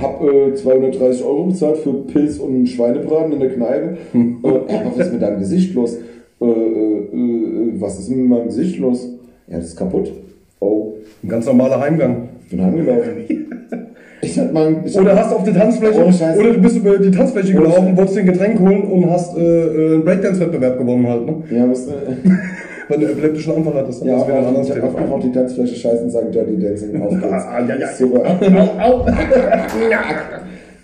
[0.00, 3.96] hab äh, 230 Euro bezahlt für Pilz und Schweinebraten in der Kneipe.
[4.12, 4.38] Hm.
[4.42, 4.48] äh,
[4.84, 5.96] was ist mit deinem Gesicht los?
[6.40, 9.08] Äh, äh, äh, was ist mit meinem Gesicht los?
[9.48, 10.12] Ja, das ist kaputt.
[10.60, 12.28] Oh, Ein ganz normaler Heimgang.
[12.44, 13.10] ich bin heimgelaufen.
[14.22, 16.38] ich hab mal, ich Oder hast auf die Tanzfläche, Scheiß.
[16.38, 19.36] oder du bist über die Tanzfläche Ohne gelaufen, wolltest dir ein Getränk holen und hast
[19.36, 21.42] äh, äh, einen Breakdance-Wettbewerb gewonnen halt, ne?
[21.50, 21.92] ja, was, äh,
[22.88, 24.02] Weil du epileptischen Anfall hattest.
[24.04, 24.86] ja, das wäre ein anderes Thema.
[24.88, 27.02] auf die Tanzfläche scheißen und sagen Dirty Dancing.
[27.02, 27.22] Auf geht's.
[27.30, 27.88] Ah, ja, ja.
[27.88, 28.22] Super.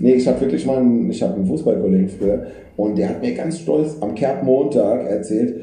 [0.05, 2.43] Nee, ich habe wirklich mal einen, ich einen Fußballkollegen früher
[2.77, 5.63] und der hat mir ganz stolz am Kerbmontag erzählt,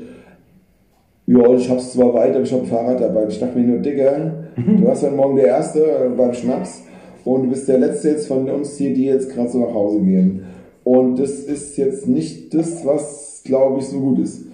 [1.27, 3.27] ja, ich hab's zwar weit, aber ich hab ein Fahrrad dabei.
[3.29, 6.81] Ich dachte mir nur, Digga, du warst dann morgen der Erste äh, beim Schnaps
[7.23, 9.99] und du bist der Letzte jetzt von uns hier, die jetzt gerade so nach Hause
[9.99, 10.41] gehen.
[10.83, 14.47] Und das ist jetzt nicht das, was, glaube ich, so gut ist.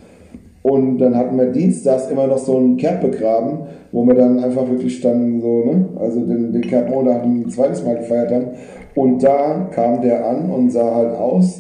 [0.64, 3.60] Und dann hatten wir dienstags immer noch so einen Kerb begraben,
[3.94, 7.86] wo wir dann einfach wirklich dann so, ne, also den, den Kerb Montag ein zweites
[7.86, 8.48] Mal gefeiert haben.
[8.98, 11.60] Und da kam der an und sah halt aus,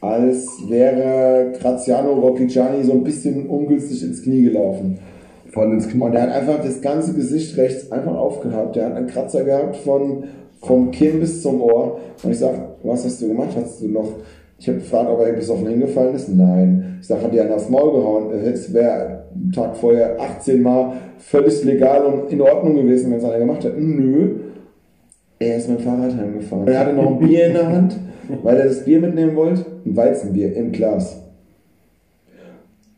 [0.00, 4.98] als wäre Graziano Rocchiciani so ein bisschen ungünstig ins Knie gelaufen.
[5.50, 6.00] Vor allem ins Knie.
[6.00, 8.76] Und er hat einfach das ganze Gesicht rechts einfach aufgehabt.
[8.76, 10.24] Der hat einen Kratzer gehabt von,
[10.62, 12.00] vom Kinn bis zum Ohr.
[12.22, 13.50] Und ich sag, was hast du gemacht?
[13.54, 14.14] Hast du noch.
[14.58, 16.30] Ich habe gefragt, ob er besoffen hingefallen ist.
[16.30, 16.96] Nein.
[17.02, 18.30] Ich sag, hat dir einer aufs Maul gehauen?
[18.42, 23.24] Es wäre einen Tag vorher 18 Mal völlig legal und in Ordnung gewesen, wenn es
[23.24, 23.78] einer gemacht hätte.
[23.78, 24.49] Nö.
[25.42, 26.68] Er ist mit dem Fahrrad heimgefahren.
[26.68, 27.96] Er hatte noch ein Bier in der Hand,
[28.42, 29.64] weil er das Bier mitnehmen wollte.
[29.86, 31.16] Ein Weizenbier im Glas.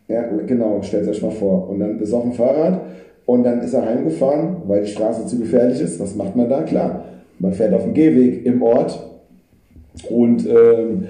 [0.08, 1.68] Ja, genau, stellt euch mal vor.
[1.68, 2.80] Und dann ist auf dem Fahrrad
[3.26, 6.00] und dann ist er heimgefahren, weil die Straße zu gefährlich ist.
[6.00, 6.62] Was macht man da?
[6.62, 7.04] Klar,
[7.38, 9.08] man fährt auf dem Gehweg im Ort
[10.10, 11.06] und ähm,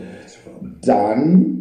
[0.85, 1.52] dann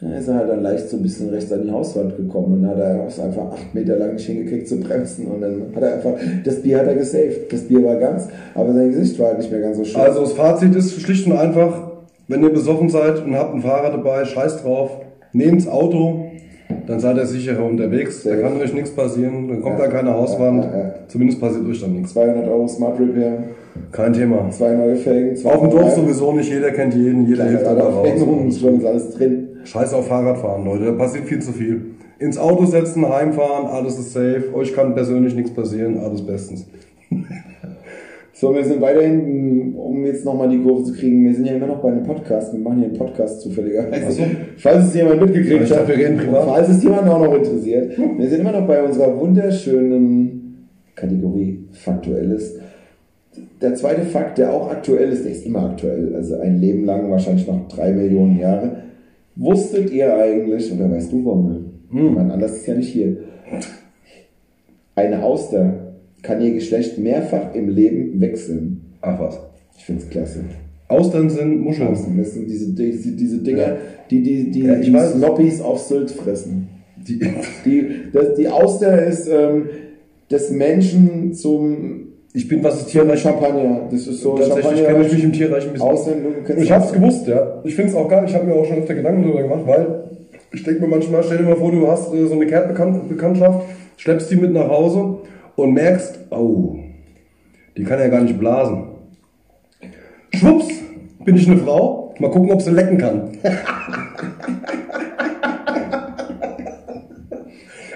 [0.00, 2.70] ist er halt dann leicht so ein bisschen rechts an die Hauswand gekommen und dann
[2.70, 5.94] hat er es einfach acht Meter lang nicht hingekriegt zu bremsen und dann hat er
[5.94, 6.12] einfach,
[6.44, 7.52] das Bier hat er gesaved.
[7.52, 10.00] Das Bier war ganz, aber sein Gesicht war halt nicht mehr ganz so schön.
[10.00, 11.90] Also das Fazit ist schlicht und einfach,
[12.28, 14.90] wenn ihr besoffen seid und habt ein Fahrrad dabei, scheiß drauf,
[15.32, 16.26] nehmt's Auto,
[16.86, 19.86] dann seid ihr sicherer unterwegs, da kann euch nichts passieren, dann kommt Ja.
[19.86, 22.12] da keine Hauswand, Ja, ja, zumindest passiert euch dann nichts.
[22.12, 23.38] 200 Euro Smart Repair,
[23.92, 24.48] Kein Thema.
[24.50, 27.82] zwei neue Felgen, zwei Auf dem Dorf sowieso nicht, jeder kennt jeden, jeder hilft alle
[27.82, 28.58] aber raus.
[28.60, 29.47] Schon ist alles drin.
[29.68, 31.90] Scheiß auf Fahrradfahren, Leute, da passiert viel zu viel.
[32.18, 36.66] Ins Auto setzen, heimfahren, alles ist safe, euch kann persönlich nichts passieren, alles bestens.
[38.40, 41.66] So, wir sind weiterhin, um jetzt nochmal die Kurve zu kriegen, wir sind ja immer
[41.66, 42.52] noch bei einem Podcast.
[42.52, 44.04] Wir machen hier einen Podcast zufälligerweise.
[44.06, 44.22] Ach so.
[44.58, 46.44] Falls es jemand mitgekriegt Ich reden privat.
[46.44, 47.98] falls es jemand auch noch interessiert.
[47.98, 52.60] Wir sind immer noch bei unserer wunderschönen Kategorie Faktuelles.
[53.60, 57.10] Der zweite Fakt, der auch aktuell ist, der ist immer aktuell, also ein Leben lang,
[57.10, 58.87] wahrscheinlich noch drei Millionen Jahre.
[59.38, 61.64] Wusstet ihr eigentlich, oder weißt du warum?
[61.90, 62.14] Hm.
[62.14, 63.16] Mein Anlass ist ja nicht hier.
[64.94, 68.80] Eine Auster kann ihr Geschlecht mehrfach im Leben wechseln.
[69.00, 69.38] Ach was.
[69.76, 70.40] Ich finde es klasse.
[70.88, 71.90] Austern sind Muscheln.
[72.16, 73.76] Das sind diese, diese, diese Dinger, Ja.
[74.10, 75.12] die die, die, Ja, die weiß.
[75.12, 76.68] Snobbies auf Sylt fressen.
[76.96, 77.20] Die,
[77.64, 79.66] Die, das, die Auster ist ähm,
[80.30, 83.20] des Menschen zum ich bin, was ist Tierreich?
[83.20, 83.88] Champagner.
[83.90, 85.88] Das ist so Tatsächlich kenne ich mich im Tierreich ein bisschen.
[85.88, 86.24] Aussehen,
[86.58, 87.60] Ich hab's gewusst, ja.
[87.64, 88.24] Ich find's auch geil.
[88.26, 90.04] Ich habe mir auch schon öfter Gedanken darüber gemacht, weil
[90.52, 93.66] ich denke mir manchmal, stell dir mal vor, du hast äh, so eine Kehrtbekanntschaft,
[93.96, 95.18] schleppst die mit nach Hause
[95.56, 96.76] und merkst, oh,
[97.76, 98.84] die kann ja gar nicht blasen.
[100.34, 100.68] Schwupps,
[101.24, 102.14] bin ich eine Frau.
[102.18, 103.30] Mal gucken, ob sie lecken kann.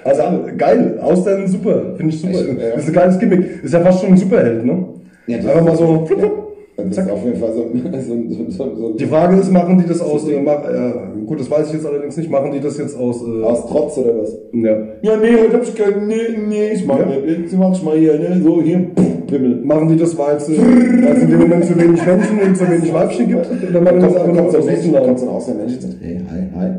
[0.05, 0.23] Also
[0.57, 2.33] geil, Austern super, finde ich super.
[2.33, 2.71] Echt, ja.
[2.75, 3.63] Das ist ein geiles Gimmick.
[3.63, 4.85] Ist ja fast schon ein Superheld, ne?
[5.27, 6.07] Ja, das Einfach mal so.
[6.19, 6.31] Ja.
[6.75, 7.67] Das ist auf jeden Fall so,
[8.01, 10.93] so, so, so, Die Frage ist, machen die das aus, äh, mach, äh,
[11.27, 13.99] gut, das weiß ich jetzt allerdings nicht, machen die das jetzt aus, äh, aus Trotz
[13.99, 14.37] oder was?
[14.53, 14.77] ja.
[15.03, 16.15] Ja, nee, heute hab ich keinen, nee,
[16.49, 17.07] nee, ich mach Ja.
[17.07, 19.61] nicht, mach ich mal hier, ne, so hier, pff, Pimmel.
[19.63, 22.57] Machen die das, weil es, äh, weil es in dem Moment zu wenig Menschen und
[22.57, 23.47] zu wenig Weibchen gibt?
[23.71, 25.05] Oder machen die das einfach nur aus kommt so ein Mensch, Auslauf?
[25.07, 26.71] kommt so ein Außer Mensch und sagt, hey, hi, hi.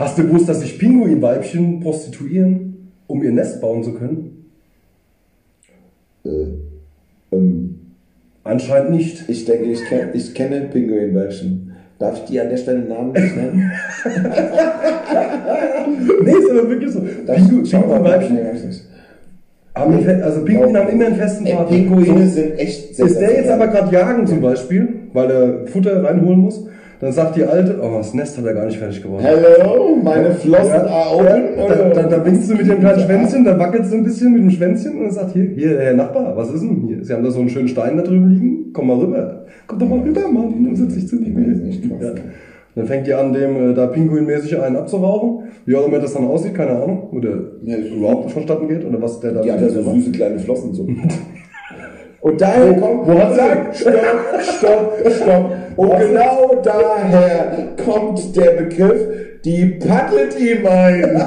[0.00, 4.46] Hast du gewusst, dass sich Pinguinweibchen prostituieren, um ihr Nest bauen zu können?
[6.24, 6.30] Äh,
[7.32, 7.78] ähm,
[8.42, 9.28] Anscheinend nicht.
[9.28, 11.72] ich denke, ich, kenn, ich kenne Pinguinweibchen.
[11.98, 13.70] Darf ich die an der Stelle Namen nicht nennen?
[16.22, 17.00] Nee, ist aber wirklich so.
[17.00, 18.38] Pinguinweibchen.
[19.74, 21.76] Haben die, also Pinguine haben immer einen festen Ey, Partner.
[21.76, 26.40] Pinguine sind echt Ist der jetzt aber gerade jagen zum Beispiel, weil er Futter reinholen
[26.40, 26.64] muss,
[27.00, 29.22] dann sagt die Alte, oh, das Nest hat er gar nicht fertig geworden.
[29.24, 31.26] Hello, meine Flossen Ja, are open.
[31.56, 34.32] ja, da, da, da winkst du mit dem kleinen Schwänzchen, da wackelt sie ein bisschen
[34.32, 37.02] mit dem Schwänzchen und sagt, hier, hier, Herr Nachbar, was ist denn hier?
[37.04, 39.46] Sie haben da so einen schönen Stein da drüben liegen, komm mal rüber.
[39.66, 41.30] Komm doch mal rüber, Mann, dann sitze ich zu dir.
[42.00, 42.12] Ja.
[42.76, 45.48] Dann fängt die an, dem äh, da pinguinmäßig einen abzurauchen.
[45.66, 47.08] Wie auch immer das dann aussieht, keine Ahnung.
[47.12, 47.30] Oder
[47.64, 48.84] Ja, überhaupt nicht vonstatten geht.
[48.86, 49.96] Oder was der da Die hat ja so macht.
[49.96, 50.86] süße kleine Flossen so.
[52.20, 55.50] Und daher kommt, wo hat sie- sagt, stopp, stopp, stopp.
[55.76, 59.00] Und genau daher kommt der Begriff,
[59.44, 61.22] die paddelt ihm ein.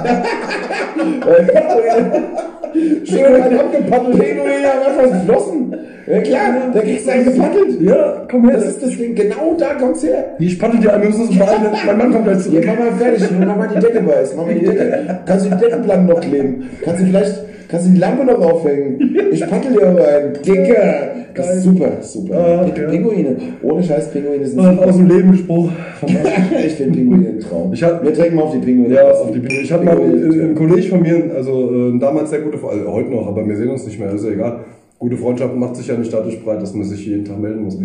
[3.06, 4.20] Schön einen abgepaddelt.
[4.20, 5.76] Pinguine haben einfach Flossen.
[6.06, 7.82] Ja klar, da kriegst du einen gepaddelt.
[7.82, 8.58] Ja, komm her.
[8.58, 10.36] Das ist das Ding, genau da kommt's her.
[10.40, 11.72] Ich paddel dir ein, wir müssen uns beeilen.
[11.86, 12.64] Mein Mann kommt gleich zurück.
[12.66, 15.20] mach mal fertig, mach mal die Decke weiß, mach mal die Decke.
[15.26, 16.70] Kannst du die Deckenplatten noch kleben?
[16.84, 17.40] Kannst du vielleicht,
[17.70, 19.16] kannst du die Lampe noch aufhängen?
[19.32, 20.34] Ich paddel dir rein.
[20.46, 21.13] Dicker.
[21.36, 22.36] Das ist super, super.
[22.38, 22.88] Ah, ja.
[22.90, 23.36] Pinguine.
[23.62, 24.92] Ohne Scheiß, Pinguine sind Aus super.
[24.92, 25.76] dem Leben gesprochen.
[26.66, 27.74] ich finde Pinguine ein Traum.
[27.74, 28.94] Ich hab- Wir trinken mal auf die Pinguine.
[28.96, 29.62] Ja, auf die Bühne.
[29.62, 30.44] Ich hatte mal Pinguine.
[30.44, 33.70] einen Kollegen von mir, also äh, damals sehr gute, also heute noch, aber wir sehen
[33.70, 34.60] uns nicht mehr, ist ja egal.
[35.00, 37.78] Gute Freundschaft macht sich ja nicht dadurch breit, dass man sich jeden Tag melden muss.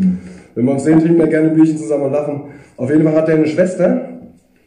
[0.54, 2.42] Wenn wir uns sehen, trinken wir gerne ein Bierchen zusammen und lachen.
[2.76, 4.07] Auf jeden Fall hat er eine Schwester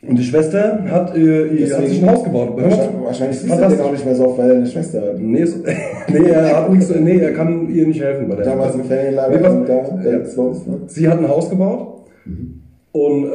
[0.07, 2.49] und die Schwester hat, äh, ihr, hat sich ein Haus gebaut.
[2.55, 5.19] Wahrscheinlich, siehst du den auch nicht mehr so oft, weil er eine Schwester hat.
[5.19, 5.57] Nee, so,
[6.11, 9.37] nee, er hat nichts, nee, er kann ihr nicht helfen bei der Damals im Ferienlager
[9.37, 10.77] Nee, was- da, ja.
[10.87, 12.05] Sie hat ein Haus gebaut
[12.93, 13.27] und äh,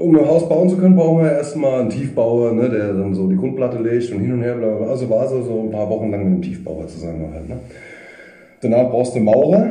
[0.00, 3.26] um ein Haus bauen zu können, brauchen wir erstmal einen Tiefbauer, ne, der dann so
[3.28, 4.54] die Grundplatte legt und hin und her.
[4.54, 4.86] Bla bla bla.
[4.88, 7.48] Also war sie so ein paar Wochen lang mit dem Tiefbauer zusammen halt.
[7.48, 7.56] Ne.
[8.62, 9.70] Danach brauchst du Maurer,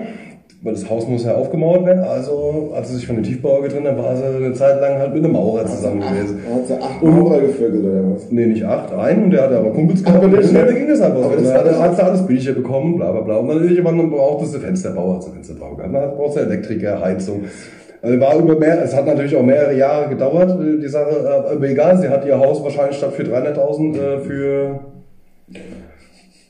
[0.62, 2.04] weil das Haus muss ja aufgemauert werden.
[2.04, 5.14] Also, als sie sich von dem Tiefbauer getrennt hat, war sie eine Zeit lang halt
[5.14, 6.40] mit einem Maurer zusammen gewesen.
[6.54, 8.30] Hat sie acht Und- Maurer gevögelt oder was?
[8.30, 10.24] Nee, nicht acht, einen und der hatte aber Kumpels gehabt.
[10.24, 13.12] Aber und da ging das einfach aber Das das hat, sie alles Bücher bekommen, bla
[13.12, 13.38] bla bla.
[13.38, 15.96] Und dann irgendwann braucht es Fensterbauer, hat Fensterbauer gehabt.
[15.96, 17.44] Dann braucht sie Elektriker, Heizung.
[18.02, 21.54] Also war über mehr, es hat natürlich auch mehrere Jahre gedauert, äh, die Sache, äh,
[21.56, 24.80] aber egal, sie hat ihr Haus wahrscheinlich statt für 300.000 äh, für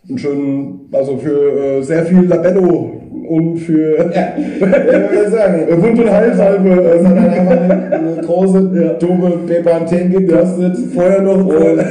[0.07, 5.65] einen schönen, also für sehr viel Labello und für Ja, sagen.
[5.81, 6.69] Wund- und Heilsalbe.
[6.75, 8.93] Das hat ähm, dann einfach eine, eine große, Ja.
[8.93, 10.77] dumme Pepanthen gekostet.
[10.93, 11.81] Vorher noch, Und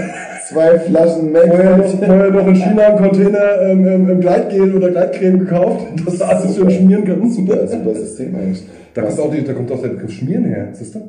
[0.49, 1.97] zwei Flaschen Vorher noch, Milch.
[2.07, 6.25] vorher noch in China einen Container ähm, ähm, im Gleitgel oder Gleitcreme gekauft, dass du
[6.25, 7.37] alles schön schmieren kannst.
[7.37, 8.65] Super, super System eigentlich.
[8.95, 11.01] Da kommt, auch die, da kommt auch der Begriff Schmieren her, siehst du?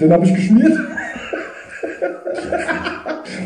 [0.00, 0.72] Den habe ich geschmiert.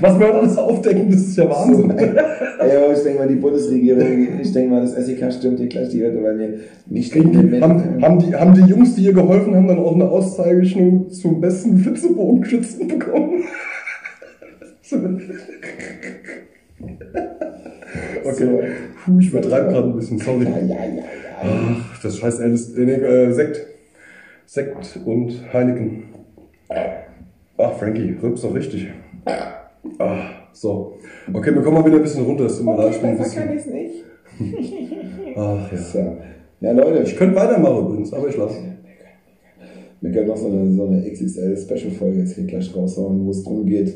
[0.01, 1.91] Was wir heute alles aufdecken, das ist ja Wahnsinn.
[1.91, 5.91] Ey, aber ich denke mal, die Bundesregierung, ich denke mal, das SEK stimmt hier gleich
[5.91, 6.55] die Hürde, weil wir
[6.87, 8.03] nicht den haben, Menschen.
[8.03, 11.79] haben, die, haben die Jungs, die ihr geholfen haben, dann auch eine Auszeichnung zum besten
[11.79, 13.45] Flitzebogenschützen bekommen?
[18.25, 18.71] okay,
[19.05, 20.45] Puh, ich übertreibe gerade ein bisschen, sorry.
[20.45, 21.03] Ja, ja, ja.
[21.43, 23.67] Ach, das scheiß LS, äh, Sekt.
[24.47, 26.05] Sekt und Heineken.
[27.63, 28.89] Ach, Frankie, rülpst doch richtig.
[29.99, 30.95] Ah, so.
[31.33, 32.47] Okay, wir kommen mal wieder ein bisschen runter.
[32.47, 33.57] Es tut mir leid, ich bin ein bisschen.
[33.57, 35.37] ich nicht.
[35.37, 35.79] Ach ja.
[35.79, 36.17] So.
[36.61, 38.57] Ja, Leute, Ich könnte weitermachen übrigens, aber ich lasse.
[40.01, 43.67] wir können noch so eine, so eine XXL-Special-Folge jetzt hier gleich raushauen, wo es darum
[43.67, 43.95] geht,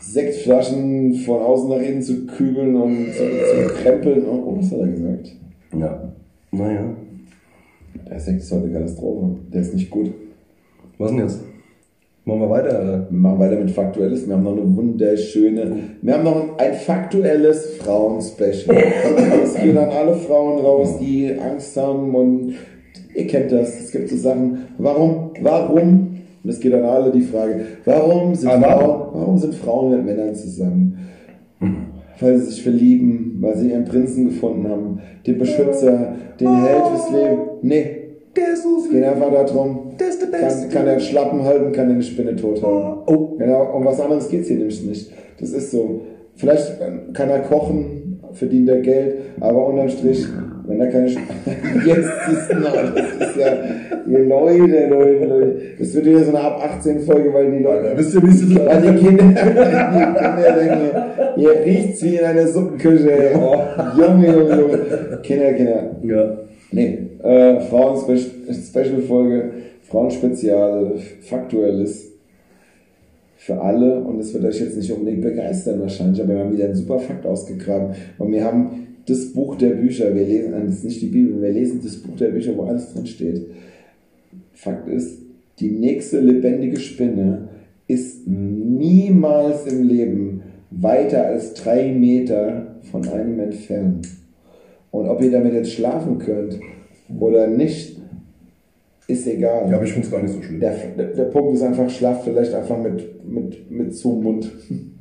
[0.00, 4.24] Sektflaschen von außen nach innen zu kübeln und zu, zu krempeln.
[4.26, 5.36] Oh, oh, was hat er gesagt?
[5.76, 6.12] Ja.
[6.52, 6.96] Naja.
[8.08, 9.36] Der Sekt ist heute eine Katastrophe.
[9.52, 10.12] Der ist nicht gut.
[10.98, 11.40] Was denn jetzt?
[12.28, 13.06] Machen wir weiter, oder?
[13.08, 14.26] Wir machen weiter mit Faktuelles.
[14.26, 18.76] Wir haben noch eine wunderschöne, wir haben noch ein faktuelles Frauen-Special.
[19.44, 22.54] Es gehen an alle Frauen raus, die Angst haben und
[23.14, 23.78] ihr kennt das.
[23.78, 24.58] Es gibt so Sachen.
[24.76, 29.54] Warum, warum, und es geht an alle die Frage, warum sind, Ah, Frauen, warum sind
[29.54, 30.98] Frauen mit Männern zusammen?
[32.18, 37.10] Weil sie sich verlieben, weil sie ihren Prinzen gefunden haben, den Beschützer, den Held fürs
[37.12, 37.40] Leben.
[37.62, 37.95] Nee,
[38.36, 41.72] Der ist so es geht einfach darum, Der ist der kann, kann er Schlappen halten,
[41.72, 43.02] kann er eine Spinne tot halten.
[43.06, 43.36] Oh.
[43.38, 45.12] Genau, um was anderes geht es hier nämlich nicht.
[45.40, 46.02] Das ist so.
[46.36, 46.78] Vielleicht
[47.14, 50.26] kann er kochen, verdient er Geld, aber unterm Strich,
[50.66, 51.08] wenn er keine.
[51.08, 51.16] Sch
[51.86, 53.54] Jetzt ist noch, das ist ja.
[54.06, 55.56] Ihr Leute, Leute, Leute.
[55.78, 57.92] Das wird wieder so eine ab 18 Folge, weil die Leute.
[57.96, 58.54] Wisst ihr, wie es ist?
[58.54, 63.10] Weil die Kinder, die Kinder denken, hier riecht's wie in einer Suppenküche.
[63.10, 63.34] ey.
[63.34, 64.78] Junge, Junge, Junge.
[65.22, 65.96] Kinder, Kinder.
[66.02, 66.36] Ja.
[66.72, 69.52] Nee, äh, Frauen-Special-Folge,
[69.82, 72.12] Frauenspezial, faktuelles
[73.36, 76.64] für alle und es wird euch jetzt nicht unbedingt begeistern wahrscheinlich, aber wir haben wieder
[76.64, 80.84] einen super Fakt ausgegraben und wir haben das Buch der Bücher, wir lesen, das ist
[80.84, 83.46] nicht die Bibel, wir lesen das Buch der Bücher, wo alles drin steht.
[84.52, 85.20] Fakt ist,
[85.60, 87.48] die nächste lebendige Spinne
[87.86, 94.08] ist niemals im Leben weiter als drei Meter von einem entfernt.
[94.90, 96.58] Und ob ihr damit jetzt schlafen könnt
[97.18, 97.98] oder nicht,
[99.08, 99.68] ist egal.
[99.68, 100.60] Ja, aber ich finde es gar nicht so schlimm.
[100.60, 104.50] Der, der, der Punkt ist einfach, schlaft vielleicht einfach mit, mit, mit zum Mund.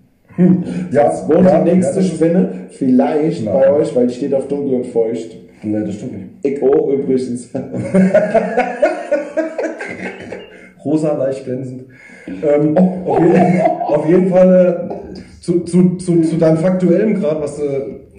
[0.92, 3.54] Ja, Es wohnt ja, die nächste ja, Spinne vielleicht Nein.
[3.54, 5.34] bei euch, weil die steht auf dunkel und feucht.
[5.64, 6.26] Nee, das stimmt nicht.
[6.44, 7.52] Ich auch übrigens.
[10.84, 11.86] Rosa, leicht glänzend.
[12.28, 17.56] Ähm, auf, jeden, auf jeden Fall äh, zu, zu, zu, zu deinem faktuellen Grad, was
[17.58, 17.64] du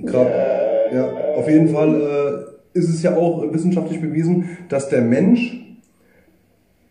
[0.07, 0.66] gerade.
[0.93, 1.95] Ja, auf jeden Fall
[2.75, 5.61] äh, ist es ja auch wissenschaftlich bewiesen, dass der Mensch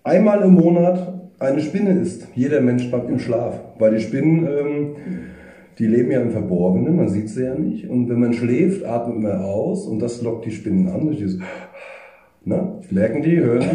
[0.04, 2.28] einmal im Monat eine Spinne isst.
[2.36, 3.60] Jeder Mensch beim im Schlaf.
[3.78, 4.96] Weil die Spinnen, ähm,
[5.78, 7.90] die leben ja im Verborgenen, man sieht sie ja nicht.
[7.90, 11.40] Und wenn man schläft, atmet man aus und das lockt die Spinnen an durch dieses
[12.48, 12.80] Ne?
[12.92, 13.66] Merken die, hören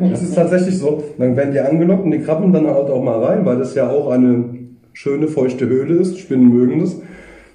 [0.00, 0.10] die.
[0.10, 1.02] Das ist tatsächlich so.
[1.18, 3.88] Dann werden die angelockt und die krabbeln dann halt auch mal rein, weil das ja
[3.88, 4.44] auch eine
[4.92, 6.18] schöne feuchte Höhle ist.
[6.18, 7.00] Spinnen mögen das.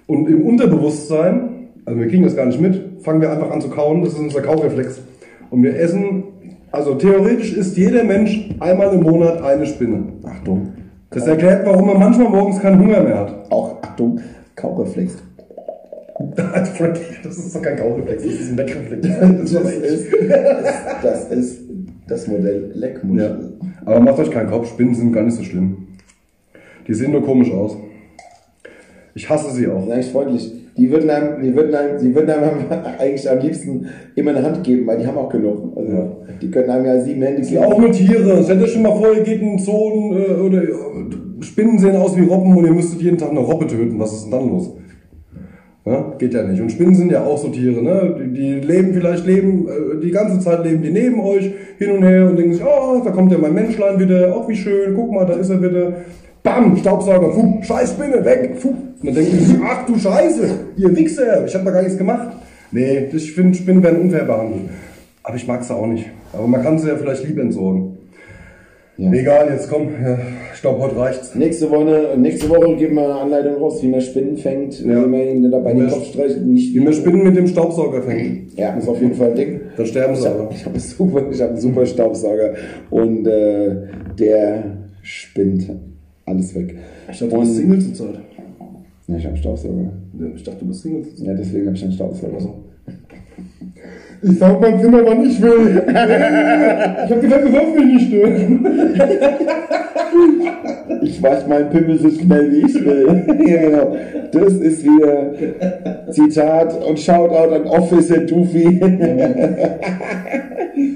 [0.07, 1.49] Und im Unterbewusstsein,
[1.85, 4.03] also wir kriegen das gar nicht mit, fangen wir einfach an zu kauen.
[4.03, 5.01] Das ist unser Kaureflex.
[5.49, 6.23] Und wir essen,
[6.71, 10.03] also theoretisch isst jeder Mensch einmal im Monat eine Spinne.
[10.23, 10.73] Achtung.
[11.09, 13.51] Das erklärt, warum man manchmal morgens keinen Hunger mehr hat.
[13.51, 14.19] Auch, Achtung,
[14.55, 15.17] Kaureflex.
[16.35, 19.07] Das ist doch kein Kaureflex, das ist ein Leckreflex.
[19.13, 19.53] Das
[19.83, 20.13] ist,
[21.03, 21.61] das ist
[22.07, 22.79] das Modell Ja.
[22.79, 23.53] Leckmuschel.
[23.83, 25.87] Aber macht euch keinen Kopf, Spinnen sind gar nicht so schlimm.
[26.87, 27.77] Die sehen nur komisch aus.
[29.15, 29.89] Ich hasse sie auch.
[29.89, 30.62] eigentlich freundlich.
[30.75, 32.49] Die würden einem, die würden einem, die würden einem
[32.99, 35.77] eigentlich am liebsten immer eine Hand geben, weil die haben auch genug.
[35.77, 36.11] Also, Ja.
[36.41, 38.43] die können einem ja sieben Handys Die sind auch nur Tiere.
[38.43, 40.61] Stellt euch schon mal vor, ihr geht in und, äh, oder
[41.41, 43.99] Spinnen sehen aus wie Robben und ihr müsstet jeden Tag eine Robbe töten.
[43.99, 44.71] Was ist denn dann los?
[45.85, 46.61] Ja, geht ja nicht.
[46.61, 48.15] Und Spinnen sind ja auch so Tiere, ne?
[48.17, 52.03] Die, die leben vielleicht leben, äh, die ganze Zeit leben die neben euch hin und
[52.03, 55.11] her und denken sich, oh, da kommt ja mein Menschlein wieder, auch wie schön, guck
[55.11, 55.93] mal, da ist er wieder.
[56.43, 58.69] Bam, Staubsauger, puh, scheiß Spinne, weg, puh.
[58.69, 61.97] Und dann denken die sich, ach du Scheiße, ihr Wichser, ich habe da gar nichts
[61.97, 62.29] gemacht.
[62.71, 64.63] Nee, ich finde, Spinnen werden unfair behandelt.
[65.23, 66.05] Aber ich mag sie auch nicht.
[66.33, 67.97] Aber man kann sie ja vielleicht lieb entsorgen.
[68.97, 69.11] Ja.
[69.11, 70.19] Egal, jetzt komm, ja,
[70.53, 71.33] ich glaube, heute reicht's.
[71.33, 75.01] Nächste Woche, nächste Woche geben wir eine Anleitung raus, wie man Spinnen fängt, Ja.
[75.03, 76.41] wie man ihnen dabei den Kopf streicht.
[76.41, 78.55] Nicht Wie man Spinnen mit dem Staubsauger fängt.
[78.57, 79.61] Ja, ist auf jeden Fall ein Ding.
[79.77, 80.49] Dann sterben Ich sie habe aber.
[80.53, 82.53] hab einen super, ich hab einen super Staubsauger
[82.91, 83.75] und äh,
[84.19, 84.63] der
[85.01, 85.69] spinnt
[86.25, 86.75] alles weg.
[87.11, 88.19] Ich dachte, du bist Single zurzeit.
[89.07, 89.93] Ja, ich habe einen Staubsauger.
[90.35, 91.27] Ich dachte, du bist Single zurzeit.
[91.27, 92.53] Ja, deswegen habe ich einen Staubsauger.
[94.21, 95.83] Ich saug mein Zimmer, wann ich will.
[97.05, 98.65] Ich hab gesagt, du sollst mich nicht stören.
[101.01, 103.25] Ich wasche meinen Pimmel so schnell wie ich will.
[103.47, 103.95] ja, genau.
[104.31, 105.33] Das ist wieder
[106.11, 108.79] Zitat und Shoutout an Officer Doofy.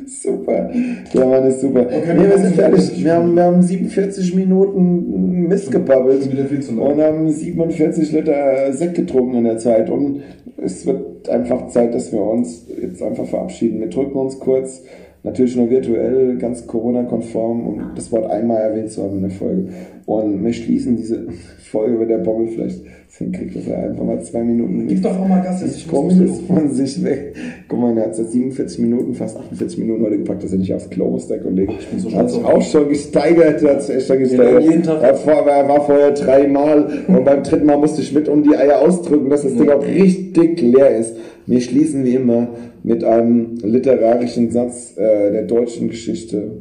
[0.07, 0.69] super.
[1.13, 1.85] Der Mann ist super.
[1.85, 3.03] nee, wir sind fertig.
[3.03, 6.23] Wir haben, wir haben 47 Minuten Mist gebabbelt.
[6.25, 9.89] Und haben 47 Liter Sekt getrunken in der Zeit.
[9.89, 10.21] Und
[10.57, 13.79] es wird einfach Zeit, dass wir uns jetzt einfach verabschieden.
[13.79, 14.83] Wir drücken uns kurz,
[15.23, 19.69] natürlich nur virtuell, ganz Corona-konform, um das Wort einmal erwähnt zu haben in der Folge.
[20.05, 21.27] Und wir schließen diese
[21.69, 22.81] Folge, wenn der Bommel vielleicht
[23.17, 26.17] hinkriegt, dass er einfach mal zwei Minuten Gib doch auch mal Gas, das ich los.
[26.17, 27.35] ist von sich weg.
[27.67, 30.73] Guck mal, er hat seit 47 Minuten, fast 48 Minuten heute gepackt, dass er nicht
[30.73, 31.73] aufs Klo muss, der Kollege.
[31.79, 34.63] Ich bin so hat sich auch schon gesteigert, hat sich echt schon gesteigert.
[34.63, 35.01] jeden Tag.
[35.01, 38.55] Er, vor, er war vorher dreimal und beim dritten Mal musste ich mit um die
[38.55, 41.15] Eier ausdrücken, dass das Ding auch richtig leer ist.
[41.45, 42.49] Wir schließen wie immer
[42.83, 46.51] mit einem literarischen Satz äh, der deutschen Geschichte.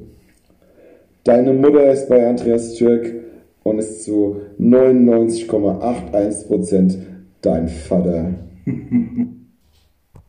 [1.24, 3.12] Deine Mutter ist bei Andreas Türk
[3.66, 6.98] und ist zu 99,81%
[7.42, 8.34] dein Vater.